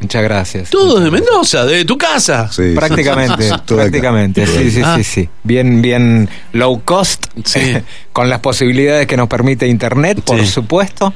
Muchas 0.02 0.24
gracias. 0.24 0.70
Todo 0.70 1.00
de 1.00 1.10
Mendoza, 1.10 1.66
de 1.66 1.86
tu 1.86 1.98
casa. 1.98 2.50
Sí, 2.52 2.74
Prácticamente, 2.76 3.50
prácticamente, 3.66 4.46
sí, 4.46 4.70
sí, 4.70 4.82
Ah. 4.84 4.96
sí, 4.98 5.04
sí. 5.06 5.30
Bien, 5.44 5.82
bien 5.82 6.30
low 6.52 6.82
cost, 6.84 7.28
Sí. 7.46 7.60
con 8.12 8.30
las 8.30 8.40
posibilidades 8.40 9.08
que 9.08 9.16
nos 9.16 9.30
permite 9.30 9.66
Internet, 9.68 10.20
por 10.22 10.40
Sí. 10.42 10.48
supuesto, 10.48 11.14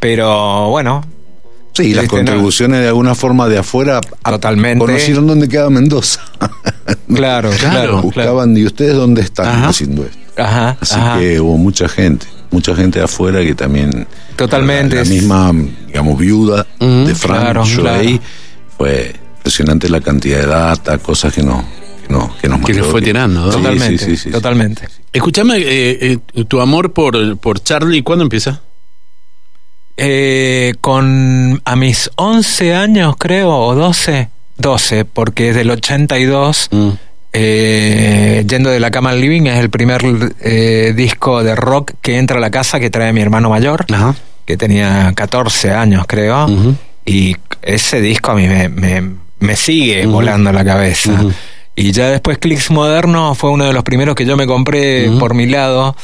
pero 0.00 0.68
bueno, 0.68 1.02
Sí, 1.76 1.94
las 1.94 2.04
Este, 2.04 2.16
no. 2.16 2.22
contribuciones 2.24 2.80
de 2.80 2.88
alguna 2.88 3.14
forma 3.14 3.48
de 3.48 3.58
afuera 3.58 4.00
Totalmente. 4.24 4.78
conocieron 4.84 5.26
dónde 5.26 5.48
queda 5.48 5.68
Mendoza. 5.70 6.20
claro, 7.14 7.50
Claro. 7.50 7.50
claro, 7.50 8.02
Buscaban, 8.02 8.56
¿y 8.56 8.64
ustedes 8.64 8.94
dónde 8.94 9.22
están 9.22 9.46
Ajá. 9.46 9.68
haciendo 9.68 10.04
esto? 10.04 10.18
Ajá, 10.42 10.76
Así 10.80 10.94
ajá. 10.94 11.18
que 11.18 11.40
hubo 11.40 11.56
mucha 11.56 11.88
gente, 11.88 12.26
mucha 12.50 12.74
gente 12.74 12.98
de 12.98 13.04
afuera 13.06 13.40
que 13.42 13.54
también. 13.54 14.06
Totalmente. 14.36 14.96
La, 14.96 15.02
la 15.04 15.08
misma, 15.08 15.52
digamos, 15.86 16.18
viuda 16.18 16.66
de 16.80 17.14
Frank, 17.14 17.40
claro, 17.40 17.64
yo 17.64 17.80
claro. 17.82 18.00
ahí, 18.00 18.20
fue 18.76 19.14
impresionante 19.38 19.88
la 19.88 20.00
cantidad 20.00 20.40
de 20.40 20.46
data, 20.46 20.98
cosas 20.98 21.32
que 21.32 21.42
no. 21.42 21.64
Que, 22.06 22.12
no, 22.12 22.34
que 22.40 22.48
nos 22.48 22.60
Que 22.60 22.74
mandó. 22.74 22.90
fue 22.90 23.02
tirando, 23.02 23.40
¿no? 23.46 23.50
Sí, 23.50 23.56
Totalmente, 23.58 23.98
sí, 23.98 24.04
sí, 24.10 24.16
sí, 24.16 24.22
sí. 24.24 24.30
totalmente. 24.30 24.88
Escúchame, 25.12 25.56
eh, 25.58 26.18
eh, 26.34 26.44
tu 26.44 26.60
amor 26.60 26.92
por, 26.92 27.36
por 27.38 27.60
Charlie, 27.62 28.02
¿cuándo 28.02 28.22
empieza? 28.22 28.60
Eh, 29.98 30.74
con 30.80 31.60
a 31.64 31.74
mis 31.76 32.10
11 32.16 32.74
años, 32.74 33.14
creo, 33.18 33.56
o 33.56 33.74
12, 33.74 34.28
12, 34.58 35.04
porque 35.06 35.50
es 35.50 35.54
del 35.56 35.70
82, 35.70 36.68
Mm. 36.70 36.88
eh, 37.32 38.44
Yendo 38.48 38.70
de 38.70 38.80
la 38.80 38.90
cama 38.90 39.10
al 39.10 39.20
living 39.20 39.42
es 39.46 39.58
el 39.58 39.70
primer 39.70 40.02
eh, 40.40 40.92
disco 40.96 41.42
de 41.42 41.54
rock 41.56 41.92
que 42.02 42.18
entra 42.18 42.36
a 42.36 42.40
la 42.40 42.50
casa 42.50 42.78
que 42.80 42.90
trae 42.90 43.12
mi 43.12 43.20
hermano 43.20 43.48
mayor, 43.50 43.86
Ajá. 43.92 44.14
que 44.44 44.56
tenía 44.56 45.12
14 45.14 45.72
años, 45.72 46.04
creo, 46.06 46.46
y 47.04 47.36
ese 47.62 48.00
disco 48.00 48.32
a 48.32 48.34
mí 48.34 48.46
me, 48.46 48.68
me, 48.68 49.02
me 49.40 49.56
sigue 49.56 50.04
volando 50.06 50.52
la 50.52 50.64
cabeza. 50.64 51.24
Y 51.74 51.92
ya 51.92 52.08
después 52.10 52.38
Clicks 52.38 52.70
Moderno 52.70 53.34
fue 53.34 53.50
uno 53.50 53.64
de 53.66 53.72
los 53.72 53.82
primeros 53.84 54.14
que 54.14 54.24
yo 54.24 54.36
me 54.36 54.46
compré 54.46 55.10
por 55.18 55.34
mi 55.34 55.46
lado. 55.46 55.94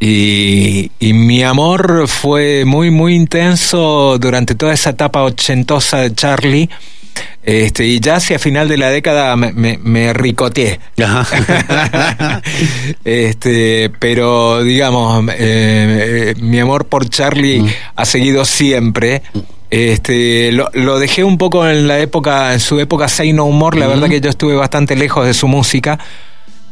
Y, 0.00 0.90
y 1.00 1.12
mi 1.12 1.42
amor 1.42 2.06
fue 2.06 2.64
muy, 2.64 2.90
muy 2.90 3.14
intenso 3.16 4.16
durante 4.18 4.54
toda 4.54 4.72
esa 4.72 4.90
etapa 4.90 5.22
ochentosa 5.22 5.98
de 5.98 6.14
Charlie. 6.14 6.70
Este, 7.42 7.84
y 7.86 7.98
ya 7.98 8.16
hacia 8.16 8.38
final 8.38 8.68
de 8.68 8.76
la 8.76 8.90
década 8.90 9.34
me, 9.34 9.52
me, 9.52 9.78
me 9.82 10.12
ricoteé. 10.12 10.78
Ajá. 11.02 12.42
este, 13.04 13.90
pero 13.98 14.62
digamos, 14.62 15.24
eh, 15.36 16.34
mi 16.38 16.60
amor 16.60 16.86
por 16.86 17.08
Charlie 17.08 17.60
Mm. 17.60 17.68
ha 17.96 18.04
seguido 18.04 18.44
siempre. 18.44 19.22
Este, 19.70 20.52
lo, 20.52 20.70
lo 20.74 20.98
dejé 20.98 21.24
un 21.24 21.38
poco 21.38 21.66
en 21.68 21.88
la 21.88 21.98
época, 21.98 22.52
en 22.54 22.60
su 22.60 22.78
época 22.80 23.08
Say 23.08 23.32
No 23.32 23.48
More, 23.48 23.78
la 23.78 23.86
Mm. 23.86 23.90
verdad 23.90 24.08
que 24.08 24.20
yo 24.20 24.30
estuve 24.30 24.54
bastante 24.54 24.94
lejos 24.96 25.26
de 25.26 25.34
su 25.34 25.48
música. 25.48 25.98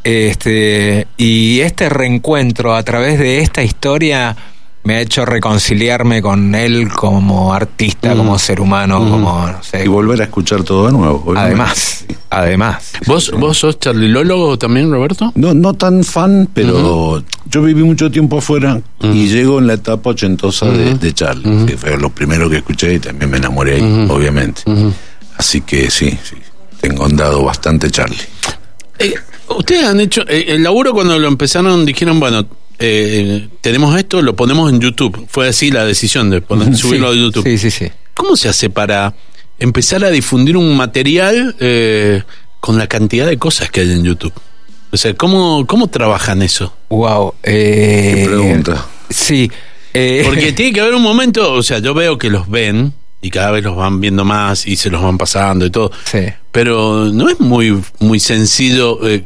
Este, 0.07 1.05
y 1.17 1.59
este 1.59 1.89
reencuentro 1.89 2.73
a 2.73 2.81
través 2.83 3.19
de 3.19 3.39
esta 3.41 3.61
historia 3.61 4.37
me 4.85 4.95
ha 4.95 5.01
hecho 5.01 5.25
reconciliarme 5.25 6.21
con 6.21 6.55
él 6.55 6.87
como 6.87 7.53
artista, 7.53 8.13
Mm. 8.15 8.17
como 8.17 8.39
ser 8.39 8.61
humano, 8.61 9.01
Mm. 9.01 9.09
como, 9.11 9.47
no 9.47 9.61
sé. 9.61 9.83
Y 9.83 9.87
volver 9.89 10.21
a 10.21 10.23
escuchar 10.23 10.63
todo 10.63 10.85
de 10.85 10.93
nuevo. 10.93 11.17
obviamente. 11.25 11.41
Además, 11.41 12.05
además. 12.29 12.91
¿Vos, 13.05 13.31
¿Vos 13.37 13.57
sos 13.57 13.81
charlilólogo 13.81 14.57
también, 14.57 14.89
Roberto? 14.89 15.33
No, 15.35 15.53
no 15.53 15.73
tan 15.73 16.05
fan, 16.05 16.47
pero 16.53 17.21
yo 17.49 17.61
viví 17.61 17.83
mucho 17.83 18.09
tiempo 18.09 18.37
afuera 18.37 18.79
y 19.01 19.27
llego 19.27 19.59
en 19.59 19.67
la 19.67 19.73
etapa 19.73 20.11
ochentosa 20.11 20.67
de, 20.67 20.93
de 20.93 21.13
Charlie. 21.13 21.65
que 21.65 21.75
fue 21.75 21.97
lo 21.97 22.09
primero 22.11 22.49
que 22.49 22.57
escuché 22.57 22.93
y 22.93 22.99
también 22.99 23.29
me 23.29 23.37
enamoré 23.39 23.75
ahí, 23.75 24.07
obviamente. 24.09 24.61
Así 25.37 25.59
que 25.59 25.91
sí, 25.91 26.17
sí, 26.23 26.37
tengo 26.79 27.03
andado 27.03 27.43
bastante 27.43 27.91
Charlie. 27.91 28.17
Eh, 28.99 29.13
Ustedes 29.49 29.83
han 29.85 29.99
hecho, 29.99 30.21
eh, 30.27 30.45
el 30.49 30.63
laburo 30.63 30.93
cuando 30.93 31.17
lo 31.19 31.27
empezaron 31.27 31.85
dijeron, 31.85 32.19
bueno, 32.19 32.45
eh, 32.79 33.47
tenemos 33.61 33.97
esto, 33.97 34.21
lo 34.21 34.35
ponemos 34.35 34.71
en 34.71 34.79
YouTube. 34.79 35.25
Fue 35.29 35.47
así 35.47 35.71
la 35.71 35.85
decisión 35.85 36.29
de 36.29 36.41
poner, 36.41 36.75
subirlo 36.77 37.11
Sí, 37.13 37.19
a 37.19 37.21
YouTube. 37.21 37.43
Sí, 37.43 37.57
sí, 37.57 37.71
sí. 37.71 37.87
¿Cómo 38.13 38.35
se 38.35 38.49
hace 38.49 38.69
para 38.69 39.13
empezar 39.59 40.03
a 40.03 40.09
difundir 40.09 40.57
un 40.57 40.75
material 40.75 41.55
eh, 41.59 42.23
con 42.59 42.77
la 42.77 42.87
cantidad 42.87 43.25
de 43.27 43.37
cosas 43.37 43.69
que 43.71 43.81
hay 43.81 43.91
en 43.91 44.03
YouTube? 44.03 44.33
O 44.91 44.97
sea, 44.97 45.13
¿cómo, 45.15 45.65
cómo 45.67 45.87
trabajan 45.87 46.41
eso? 46.41 46.73
Wow. 46.89 47.33
Eh, 47.43 48.13
Qué 48.15 48.25
pregunta. 48.25 48.85
Sí. 49.09 49.51
eh, 49.93 50.23
Porque 50.25 50.51
tiene 50.53 50.73
que 50.73 50.81
haber 50.81 50.95
un 50.95 51.01
momento, 51.03 51.53
o 51.53 51.63
sea, 51.63 51.79
yo 51.79 51.93
veo 51.93 52.17
que 52.17 52.29
los 52.29 52.49
ven 52.49 52.93
y 53.21 53.29
cada 53.29 53.51
vez 53.51 53.63
los 53.63 53.75
van 53.75 53.99
viendo 53.99 54.23
más 54.23 54.65
y 54.67 54.75
se 54.75 54.89
los 54.89 55.01
van 55.01 55.17
pasando 55.17 55.65
y 55.65 55.69
todo. 55.71 55.91
sí. 56.05 56.19
Pero 56.51 57.05
no 57.13 57.29
es 57.29 57.39
muy, 57.39 57.79
muy 57.99 58.19
sencillo 58.19 59.07
eh, 59.07 59.25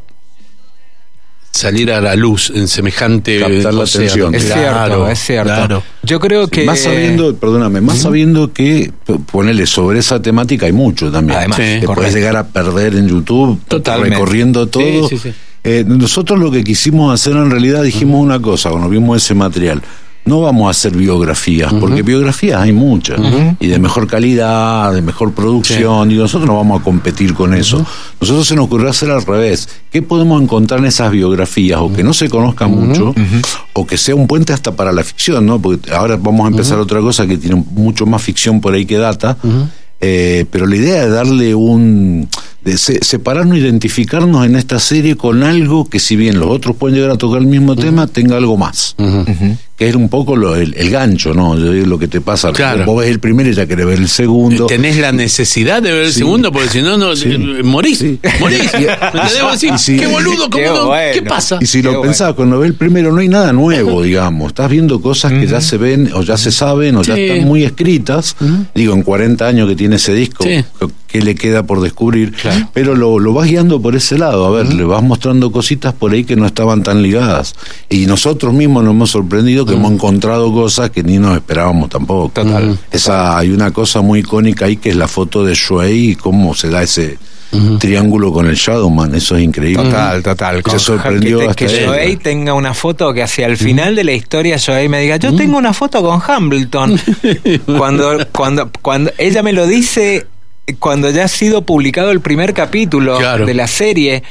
salir 1.51 1.91
a 1.91 1.99
la 2.01 2.15
luz 2.15 2.51
en 2.55 2.67
semejante 2.67 3.39
Captar 3.39 3.73
la 3.73 3.83
atención. 3.83 4.33
Es 4.35 4.45
Claro, 4.45 4.61
cierto, 4.95 5.07
es 5.09 5.19
cierto. 5.19 5.53
claro. 5.53 5.83
Yo 6.03 6.19
creo 6.19 6.47
que. 6.47 6.63
Más 6.65 6.79
sabiendo, 6.79 7.35
perdóname, 7.35 7.81
más 7.81 7.99
sabiendo 7.99 8.51
que 8.53 8.91
p- 9.05 9.19
ponele 9.31 9.65
sobre 9.67 9.99
esa 9.99 10.21
temática 10.21 10.65
hay 10.65 10.71
mucho 10.71 11.11
también. 11.11 11.39
Además, 11.39 11.57
Sí. 11.57 11.79
te 11.81 11.87
puedes 11.87 12.13
llegar 12.13 12.35
a 12.37 12.47
perder 12.47 12.95
en 12.95 13.07
YouTube, 13.07 13.59
Totalmente. 13.67 14.15
recorriendo 14.15 14.67
todo. 14.67 15.07
Sí, 15.09 15.17
sí, 15.17 15.29
sí. 15.29 15.33
Eh, 15.63 15.83
nosotros 15.85 16.39
lo 16.39 16.49
que 16.49 16.63
quisimos 16.63 17.13
hacer 17.13 17.33
en 17.33 17.51
realidad 17.51 17.83
dijimos 17.83 18.19
una 18.21 18.41
cosa 18.41 18.69
cuando 18.71 18.89
vimos 18.89 19.23
ese 19.23 19.35
material. 19.35 19.81
No 20.23 20.39
vamos 20.41 20.67
a 20.67 20.69
hacer 20.71 20.95
biografías, 20.95 21.73
porque 21.73 22.03
biografías 22.03 22.61
hay 22.61 22.71
muchas, 22.73 23.19
y 23.59 23.67
de 23.67 23.79
mejor 23.79 24.05
calidad, 24.07 24.93
de 24.93 25.01
mejor 25.01 25.33
producción, 25.33 26.11
y 26.11 26.15
nosotros 26.15 26.47
no 26.47 26.55
vamos 26.57 26.79
a 26.79 26.83
competir 26.83 27.33
con 27.33 27.53
eso. 27.55 27.83
Nosotros 28.19 28.47
se 28.47 28.55
nos 28.55 28.65
ocurrió 28.65 28.89
hacer 28.89 29.09
al 29.09 29.25
revés. 29.25 29.67
¿Qué 29.91 30.03
podemos 30.03 30.39
encontrar 30.41 30.79
en 30.79 30.85
esas 30.85 31.11
biografías? 31.11 31.79
O 31.81 31.91
que 31.91 32.03
no 32.03 32.13
se 32.13 32.29
conozcan 32.29 32.69
mucho, 32.71 33.15
o 33.73 33.87
que 33.87 33.97
sea 33.97 34.13
un 34.13 34.27
puente 34.27 34.53
hasta 34.53 34.75
para 34.75 34.91
la 34.91 35.03
ficción, 35.03 35.45
¿no? 35.45 35.59
Porque 35.59 35.91
ahora 35.91 36.17
vamos 36.17 36.45
a 36.45 36.49
empezar 36.49 36.77
otra 36.77 36.99
cosa 37.01 37.25
que 37.25 37.37
tiene 37.37 37.55
mucho 37.71 38.05
más 38.05 38.21
ficción 38.21 38.61
por 38.61 38.73
ahí 38.73 38.85
que 38.85 38.97
data. 38.97 39.37
Eh, 40.03 40.45
pero 40.49 40.65
la 40.65 40.75
idea 40.75 41.03
es 41.03 41.11
darle 41.11 41.53
un 41.53 42.27
de 42.63 42.77
se- 42.77 43.03
separarnos, 43.03 43.57
identificarnos 43.57 44.45
en 44.47 44.55
esta 44.55 44.79
serie 44.79 45.15
con 45.15 45.43
algo 45.43 45.85
que 45.89 45.99
si 45.99 46.15
bien 46.15 46.39
los 46.39 46.49
otros 46.49 46.75
pueden 46.75 46.95
llegar 46.95 47.11
a 47.11 47.17
tocar 47.17 47.39
el 47.41 47.47
mismo 47.47 47.75
tema, 47.75 48.07
tenga 48.07 48.35
algo 48.37 48.57
más. 48.57 48.95
Que 49.81 49.89
es 49.89 49.95
un 49.95 50.09
poco 50.09 50.35
lo- 50.35 50.55
el, 50.55 50.75
el 50.77 50.91
gancho, 50.91 51.33
¿no? 51.33 51.55
Lo 51.55 51.97
que 51.97 52.07
te 52.07 52.21
pasa. 52.21 52.51
Claro. 52.51 52.85
Vos 52.85 53.01
ves 53.01 53.09
el 53.09 53.19
primero 53.19 53.49
y 53.49 53.53
ya 53.55 53.65
querés 53.65 53.87
ver 53.87 53.97
el 53.97 54.07
segundo. 54.09 54.67
Tenés 54.67 54.95
la 54.97 55.11
necesidad 55.11 55.81
de 55.81 55.91
ver 55.91 56.03
el 56.03 56.11
Sí. 56.13 56.19
segundo 56.19 56.51
porque 56.51 56.69
si 56.69 56.81
no, 56.83 56.97
no 56.99 57.15
Sí. 57.15 57.35
morís. 57.63 57.97
Sí. 57.97 58.19
Morís. 58.39 58.71
Decís, 58.71 59.71
y 59.73 59.77
si- 59.79 59.97
qué 59.97 60.05
boludo, 60.05 60.51
¿cómo 60.51 60.63
Qué 60.63 60.65
no? 60.67 60.85
bueno. 60.85 61.13
¿Qué 61.15 61.21
pasa? 61.23 61.57
Y 61.59 61.65
si 61.65 61.79
Qué 61.79 61.85
lo 61.85 61.89
bueno. 61.93 62.03
pensás, 62.03 62.33
cuando 62.35 62.59
ves 62.59 62.69
el 62.69 62.75
primero 62.75 63.11
no 63.11 63.21
hay 63.21 63.27
nada 63.27 63.51
nuevo, 63.53 64.03
digamos. 64.03 64.49
Estás 64.49 64.69
viendo 64.69 65.01
cosas 65.01 65.31
que 65.33 65.47
ya 65.47 65.59
se 65.61 65.77
ven, 65.77 66.11
o 66.13 66.21
ya 66.21 66.37
se 66.37 66.51
saben, 66.51 66.97
o 66.97 67.01
ya 67.01 67.17
están 67.17 67.47
muy 67.47 67.63
escritas. 67.63 68.35
Digo, 68.75 68.93
en 68.93 69.01
40 69.01 69.47
años 69.47 69.67
que 69.67 69.75
tiene 69.75 69.95
ese 69.95 70.13
disco, 70.13 70.43
Sí. 70.43 70.63
¿Qué 71.11 71.21
le 71.21 71.35
queda 71.35 71.63
por 71.63 71.81
descubrir? 71.81 72.33
Pero 72.73 72.95
lo, 72.95 73.19
lo 73.19 73.33
vas 73.33 73.47
guiando 73.47 73.81
por 73.81 73.95
ese 73.95 74.17
lado. 74.17 74.45
A 74.45 74.49
ver, 74.51 74.73
le 74.73 74.83
vas 74.83 75.03
mostrando 75.03 75.51
cositas 75.51 75.93
por 75.93 76.11
ahí 76.11 76.23
que 76.23 76.35
no 76.35 76.45
estaban 76.45 76.83
tan 76.83 77.01
ligadas. 77.01 77.55
Y 77.89 78.05
nosotros 78.05 78.53
mismos 78.53 78.83
nos 78.83 78.93
hemos 78.93 79.11
sorprendido 79.11 79.65
que 79.65 79.73
hemos 79.73 79.91
encontrado 79.91 80.51
cosas 80.53 80.89
que 80.89 81.03
ni 81.03 81.17
nos 81.19 81.35
esperábamos 81.35 81.89
tampoco. 81.89 82.29
Total. 82.33 82.77
Esa, 82.91 83.37
hay 83.37 83.51
una 83.51 83.71
cosa 83.71 84.01
muy 84.01 84.19
icónica 84.19 84.65
ahí 84.65 84.77
que 84.77 84.89
es 84.89 84.95
la 84.95 85.07
foto 85.07 85.43
de 85.43 85.53
Shuey 85.55 86.11
y 86.11 86.15
cómo 86.15 86.53
se 86.55 86.69
da 86.69 86.83
ese 86.83 87.17
triángulo 87.79 88.31
con 88.31 88.47
el 88.47 88.55
Shadowman. 88.55 89.13
Eso 89.15 89.35
es 89.35 89.43
increíble. 89.43 89.83
Total, 89.83 90.23
total. 90.23 90.63
Se 90.69 90.79
sorprendió 90.79 91.39
que, 91.39 91.43
te- 91.43 91.49
hasta 91.49 91.65
que. 91.67 91.85
Joey 91.87 92.17
tenga 92.17 92.53
una 92.53 92.73
foto 92.73 93.13
que 93.13 93.23
hacia 93.23 93.45
el 93.47 93.57
final 93.57 93.95
de 93.95 94.03
la 94.05 94.13
historia 94.13 94.57
Joey 94.63 94.87
me 94.87 95.01
diga, 95.01 95.17
yo 95.17 95.35
tengo 95.35 95.57
una 95.57 95.73
foto 95.73 96.01
con 96.01 96.21
Hamilton. 96.25 96.99
cuando, 97.77 98.25
cuando, 98.31 98.69
cuando 98.81 99.11
ella 99.17 99.43
me 99.43 99.53
lo 99.53 99.67
dice, 99.67 100.27
cuando 100.75 101.09
ya 101.09 101.25
ha 101.25 101.27
sido 101.27 101.61
publicado 101.63 102.11
el 102.11 102.21
primer 102.21 102.53
capítulo 102.53 103.17
Claro. 103.17 103.45
de 103.45 103.53
la 103.53 103.67
serie. 103.67 104.23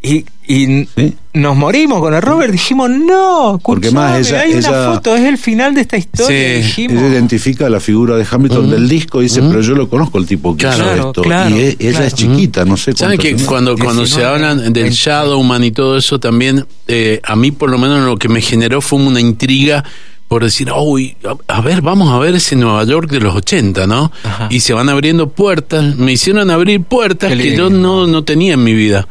Y, 0.00 0.24
y 0.46 0.86
Sí. 0.94 1.14
nos 1.34 1.56
morimos 1.56 2.00
con 2.00 2.14
el 2.14 2.22
Robert, 2.22 2.52
dijimos, 2.52 2.88
no, 2.88 3.58
Porque 3.60 3.90
más 3.90 4.28
ella- 4.30 4.42
hay 4.42 4.52
una 4.52 4.68
ella- 4.68 4.92
foto, 4.94 5.16
es 5.16 5.24
el 5.24 5.38
final 5.38 5.74
de 5.74 5.80
esta 5.80 5.96
historia. 5.96 6.28
Sí. 6.58 6.62
dijimos. 6.62 7.02
Ella 7.02 7.08
identifica 7.14 7.68
la 7.68 7.80
figura 7.80 8.14
de 8.16 8.24
Hamilton 8.30 8.70
del 8.70 8.88
disco 8.88 9.20
y 9.20 9.24
dice, 9.24 9.42
pero 9.42 9.60
yo 9.60 9.74
lo 9.74 9.88
conozco 9.88 10.18
el 10.18 10.26
tipo 10.26 10.56
que 10.56 10.66
Claro, 10.66 10.84
hizo 10.96 11.08
esto. 11.08 11.22
claro, 11.22 11.50
y 11.50 11.58
e- 11.60 11.76
ella 11.80 11.90
claro. 11.90 12.04
es 12.06 12.14
chiquita, 12.14 12.64
no 12.64 12.76
sé 12.76 12.92
¿Saben 12.92 13.18
que 13.18 13.34
cuando, 13.44 13.76
cuando 13.76 14.06
se 14.06 14.20
19, 14.20 14.34
hablan 14.34 14.58
del 14.72 14.84
20. 14.84 14.90
Shadowman 14.92 15.64
y 15.64 15.72
todo 15.72 15.98
eso 15.98 16.20
también, 16.20 16.64
eh, 16.86 17.20
a 17.24 17.34
mí 17.34 17.50
por 17.50 17.68
lo 17.68 17.78
menos 17.78 18.04
lo 18.06 18.16
que 18.18 18.28
me 18.28 18.40
generó 18.40 18.80
fue 18.80 19.00
una 19.00 19.20
intriga 19.20 19.82
por 20.28 20.44
decir, 20.44 20.70
uy, 20.76 21.16
a, 21.48 21.56
a 21.56 21.60
ver, 21.62 21.80
vamos 21.80 22.10
a 22.12 22.18
ver 22.18 22.34
ese 22.34 22.54
Nueva 22.54 22.84
York 22.84 23.10
de 23.10 23.18
los 23.20 23.34
80, 23.34 23.86
¿no? 23.86 24.12
Ajá. 24.22 24.48
Y 24.50 24.60
se 24.60 24.74
van 24.74 24.88
abriendo 24.90 25.30
puertas, 25.30 25.96
me 25.96 26.12
hicieron 26.12 26.50
abrir 26.50 26.82
puertas 26.82 27.32
que 27.34 27.56
yo 27.56 27.70
no, 27.70 28.06
no 28.06 28.24
tenía 28.24 28.52
en 28.54 28.62
mi 28.62 28.74
vida. 28.74 29.08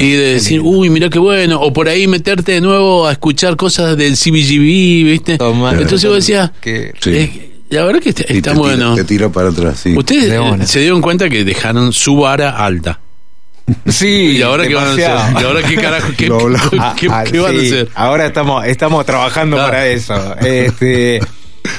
Y 0.00 0.10
de 0.12 0.34
decir, 0.34 0.60
uy, 0.62 0.88
mira 0.90 1.10
qué 1.10 1.18
bueno, 1.18 1.60
o 1.60 1.72
por 1.72 1.88
ahí 1.88 2.06
meterte 2.06 2.52
de 2.52 2.60
nuevo 2.62 3.06
a 3.06 3.12
escuchar 3.12 3.56
cosas 3.56 3.96
del 3.96 4.14
CBGB, 4.16 5.04
¿viste? 5.10 5.38
Toma. 5.38 5.72
Entonces 5.72 6.04
vos 6.06 6.16
decías, 6.16 6.50
Que- 6.60 6.92
Sí. 7.00 7.10
eh, 7.10 7.50
la 7.70 7.84
verdad 7.84 8.00
que 8.00 8.08
está, 8.10 8.22
está 8.22 8.32
te 8.32 8.40
tira- 8.42 8.54
bueno. 8.58 8.94
te 8.94 9.04
tira 9.04 9.28
para 9.30 9.50
atrás, 9.50 9.80
sí. 9.82 9.94
Ustedes 9.96 10.32
eh, 10.32 10.66
se 10.66 10.80
dieron 10.80 11.00
cuenta 11.02 11.28
que 11.28 11.44
dejaron 11.44 11.92
su 11.92 12.16
vara 12.16 12.50
alta. 12.64 13.00
Sí, 13.86 14.06
¿Y 14.38 14.42
ahora 14.42 14.66
qué 14.66 14.74
van 14.74 14.86
a 14.88 14.92
hacer? 14.92 15.10
¿Y 15.40 15.44
ahora 15.44 15.62
qué 15.62 15.74
carajo? 15.76 16.08
¿Qué, 16.16 16.28
Ah, 16.78 16.94
qué- 16.98 17.08
ah, 17.10 17.24
qué 17.30 17.38
van 17.40 17.56
a 17.56 17.60
hacer? 17.60 17.88
Ahora 17.94 18.26
estamos, 18.26 18.64
estamos 18.66 19.04
trabajando 19.06 19.56
Claro. 19.56 19.70
para 19.72 19.86
eso. 19.86 20.36
Este, 20.40 21.20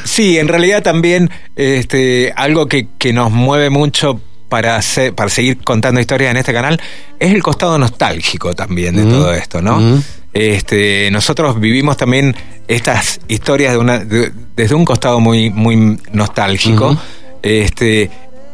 sí, 0.04 0.38
en 0.38 0.48
realidad 0.48 0.82
también 0.84 1.30
este, 1.56 2.34
algo 2.36 2.68
que, 2.68 2.88
que 2.98 3.14
nos 3.14 3.32
mueve 3.32 3.70
mucho 3.70 4.20
para, 4.50 4.78
hacer- 4.78 5.14
para 5.14 5.30
seguir 5.30 5.58
contando 5.64 6.00
historias 6.00 6.32
en 6.32 6.38
este 6.38 6.54
canal 6.54 6.80
es 7.20 7.34
el 7.34 7.42
costado 7.44 7.78
nostálgico 7.78 8.54
también 8.54 8.96
de 8.96 9.04
Ujú. 9.04 9.12
todo 9.12 9.34
esto, 9.34 9.62
¿no? 9.62 9.78
Ujú. 9.78 10.04
Este, 10.34 11.10
nosotros 11.12 11.60
vivimos 11.60 11.98
también 11.98 12.36
estas 12.68 13.20
historias 13.28 13.74
de 13.74 13.78
una, 13.80 14.00
de- 14.00 14.32
desde 14.56 14.76
un 14.76 14.86
costado 14.86 15.20
muy, 15.20 15.50
muy 15.50 15.98
nostálgico. 16.12 16.90
Ujú. 16.92 17.00
Este, 17.42 18.10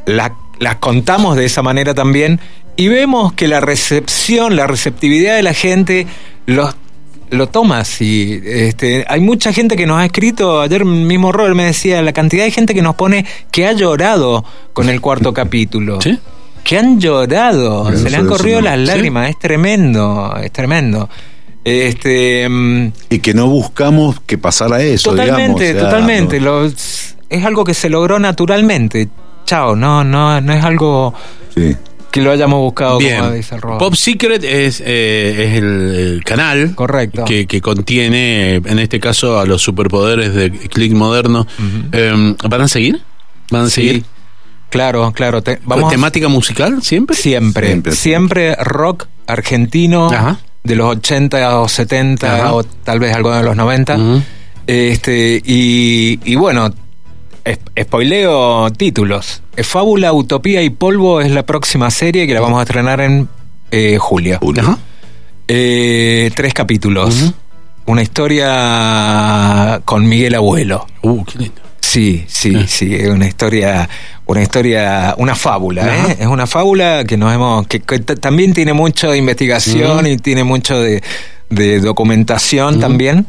la- 0.05 0.33
las 0.59 0.75
contamos 0.75 1.35
de 1.37 1.45
esa 1.45 1.61
manera 1.63 1.93
también 1.93 2.39
y 2.83 2.87
vemos 2.87 3.33
que 3.33 3.47
la 3.47 3.59
recepción, 3.59 4.55
la 4.55 4.67
receptividad 4.67 5.35
de 5.35 5.43
la 5.43 5.53
gente 5.53 6.07
los 6.45 6.75
lo 7.29 7.47
toma 7.47 7.79
así. 7.79 8.41
Este, 8.43 9.05
hay 9.07 9.21
mucha 9.21 9.53
gente 9.53 9.77
que 9.77 9.85
nos 9.87 9.99
ha 9.99 10.05
escrito, 10.05 10.59
ayer 10.59 10.83
mismo 10.83 11.31
Robert 11.31 11.55
me 11.55 11.63
decía, 11.65 12.01
la 12.01 12.11
cantidad 12.11 12.43
de 12.43 12.51
gente 12.51 12.73
que 12.73 12.81
nos 12.81 12.95
pone 12.95 13.25
que 13.51 13.65
ha 13.67 13.71
llorado 13.71 14.43
con 14.73 14.89
el 14.89 14.99
cuarto 14.99 15.33
capítulo. 15.41 16.01
¿Sí? 16.01 16.19
Que 16.63 16.77
han 16.77 16.99
llorado, 16.99 17.89
se 17.95 18.09
le 18.09 18.17
han 18.17 18.25
eso 18.25 18.31
corrido 18.35 18.59
no- 18.61 18.65
las 18.65 18.79
¿sí? 18.79 18.85
lágrimas, 18.85 19.29
es 19.29 19.39
tremendo, 19.39 20.35
es 20.43 20.51
tremendo. 20.51 21.09
Este, 21.63 22.47
mm, 22.49 22.91
Y 23.11 23.19
que 23.19 23.33
no 23.33 23.47
buscamos 23.47 24.19
que 24.25 24.37
pasara 24.37 24.81
eso, 24.81 25.11
totalmente, 25.11 25.63
digamos. 25.67 25.77
o 25.77 25.79
sea, 25.79 25.89
totalmente. 25.89 26.39
no- 26.39 26.45
Los- 26.63 27.15
es 27.29 27.45
algo 27.45 27.63
que 27.63 27.73
se 27.73 27.89
logró 27.89 28.19
naturalmente. 28.19 29.07
Chao, 29.45 29.75
no, 29.75 30.03
no, 30.03 30.39
no 30.41 30.53
es 30.53 30.63
algo 30.63 31.13
sí. 31.55 31.75
Que 32.11 32.21
lo 32.21 32.31
hayamos 32.31 32.59
buscado, 32.59 32.99
como 32.99 33.31
dice 33.31 33.55
el 33.55 33.61
Robert. 33.61 33.79
Pop 33.79 33.95
Secret 33.95 34.43
es, 34.43 34.81
eh, 34.85 35.45
es 35.47 35.57
el, 35.57 35.65
el 35.95 36.23
canal 36.23 36.75
Correcto. 36.75 37.25
que, 37.25 37.47
que 37.47 37.61
contiene, 37.61 38.55
en 38.55 38.79
este 38.79 38.99
caso, 38.99 39.39
a 39.39 39.45
los 39.45 39.61
superpoderes 39.61 40.33
de 40.33 40.51
Click 40.51 40.91
Moderno. 40.93 41.47
Eh, 41.91 42.35
¿Van 42.49 42.61
a 42.61 42.67
seguir? 42.67 43.01
¿Van 43.49 43.63
a 43.63 43.69
Sí, 43.69 43.87
seguir? 43.87 44.03
Claro, 44.69 45.11
claro. 45.13 45.41
te- 45.41 45.57
¿Con 45.57 45.67
vamos 45.67 45.85
a- 45.87 45.95
¿Temática 45.95 46.27
musical 46.27 46.81
siempre? 46.83 47.15
Siempre, 47.15 47.67
Siempre, 47.67 47.91
siempre, 47.93 48.55
rock 48.55 49.07
argentino 49.27 50.09
Ajá. 50.11 50.39
de 50.63 50.75
los 50.75 50.87
80 50.97 51.59
o 51.59 51.67
70 51.67 52.35
Ajá. 52.35 52.53
o 52.53 52.63
tal 52.63 52.99
vez 52.99 53.13
algo 53.15 53.33
de 53.35 53.43
los 53.43 53.55
90. 53.55 53.95
Ujú. 53.97 54.21
Este 54.67 55.41
y, 55.43 56.19
y 56.23 56.35
bueno, 56.35 56.73
spoileo 57.79 58.69
títulos. 58.71 59.41
Eh, 59.55 59.63
Fábula, 59.63 60.13
Utopía 60.13 60.61
y 60.61 60.69
Polvo 60.69 61.21
es 61.21 61.31
la 61.31 61.43
próxima 61.45 61.89
serie 61.91 62.27
que 62.27 62.33
la 62.33 62.41
vamos 62.41 62.59
a 62.59 62.63
estrenar 62.63 63.01
en 63.01 63.27
eh, 63.71 63.97
julio. 63.99 64.37
Julio. 64.41 64.63
Ajá. 64.63 64.77
Eh, 65.47 66.31
tres 66.35 66.53
capítulos. 66.53 67.33
Una 67.85 68.01
historia 68.01 69.81
con 69.85 70.07
Miguel 70.07 70.35
Abuelo. 70.35 70.85
Uh, 71.01 71.23
qué 71.25 71.39
lindo. 71.39 71.61
Sí, 71.81 72.23
sí, 72.27 72.53
Ah. 72.55 72.65
sí, 72.67 72.95
es 72.95 73.09
una 73.09 73.27
historia, 73.27 73.89
una 74.27 74.41
historia, 74.43 75.15
una 75.17 75.35
fábula. 75.35 76.11
¿eh? 76.11 76.17
Es 76.19 76.27
una 76.27 76.47
fábula 76.47 77.03
que 77.05 77.17
nos 77.17 77.33
hemos, 77.33 77.67
que, 77.67 77.79
también 77.79 78.53
tiene 78.53 78.71
mucho 78.71 79.11
de 79.11 79.17
investigación 79.17 80.05
y 80.07 80.17
tiene 80.17 80.43
mucho 80.43 80.79
de, 80.79 81.01
de 81.49 81.79
documentación 81.79 82.79
también. 82.79 83.25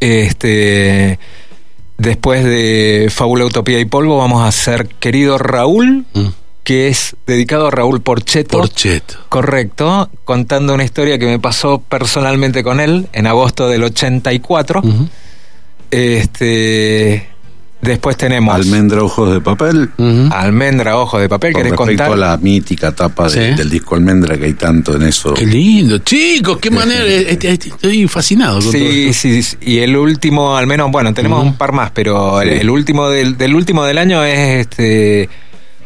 Este, 0.00 1.18
después 1.98 2.44
de 2.44 3.08
Fábula, 3.10 3.44
Utopía 3.44 3.78
y 3.80 3.84
Polvo, 3.84 4.18
vamos 4.18 4.42
a 4.42 4.48
hacer 4.48 4.88
Querido 5.00 5.38
Raúl, 5.38 6.04
Mm. 6.14 6.28
que 6.64 6.88
es 6.88 7.14
dedicado 7.26 7.66
a 7.66 7.70
Raúl 7.70 8.00
Porcheto. 8.00 8.58
Porcheto. 8.58 9.14
Correcto, 9.28 10.08
contando 10.24 10.72
una 10.74 10.84
historia 10.84 11.18
que 11.18 11.26
me 11.26 11.38
pasó 11.38 11.78
personalmente 11.78 12.62
con 12.64 12.80
él 12.80 13.08
en 13.12 13.26
agosto 13.26 13.68
del 13.68 13.84
84. 13.84 14.80
Ujú. 14.82 15.08
Este, 15.90 17.28
después 17.84 18.16
tenemos 18.16 18.54
Almendra 18.54 19.02
Ojos 19.02 19.32
de 19.32 19.40
Papel. 19.40 19.90
Almendra 20.32 20.96
Ojo 20.98 21.18
de 21.18 21.28
Papel. 21.28 21.52
Con 21.52 21.62
¿Querés 21.62 21.78
respecto 21.78 22.04
contar? 22.04 22.12
a 22.12 22.30
la 22.32 22.36
mítica 22.38 22.92
tapa 22.92 23.28
de- 23.28 23.50
Sí. 23.50 23.56
del 23.56 23.70
disco 23.70 23.94
Almendra, 23.94 24.36
que 24.36 24.46
hay 24.46 24.54
tanto 24.54 24.96
en 24.96 25.02
eso. 25.02 25.34
Qué 25.34 25.46
lindo. 25.46 25.98
Chicos, 25.98 26.58
qué 26.58 26.70
manera. 26.70 27.04
Este- 27.04 27.52
este- 27.52 27.68
Estoy 27.68 28.08
fascinado 28.08 28.54
con 28.54 28.62
todo 28.64 28.72
Sí, 28.72 29.06
esto. 29.08 29.20
sí, 29.20 29.42
sí, 29.42 29.56
y 29.60 29.78
el 29.78 29.96
último, 29.96 30.56
al 30.56 30.66
menos, 30.66 30.90
bueno, 30.90 31.12
tenemos 31.14 31.42
un 31.44 31.56
par 31.56 31.72
más, 31.72 31.90
pero 31.92 32.40
el 32.40 32.68
último 32.70 33.08
del, 33.08 33.36
del 33.36 33.54
último 33.54 33.84
del 33.84 33.98
año 33.98 34.24
es 34.24 34.60
este 34.66 35.28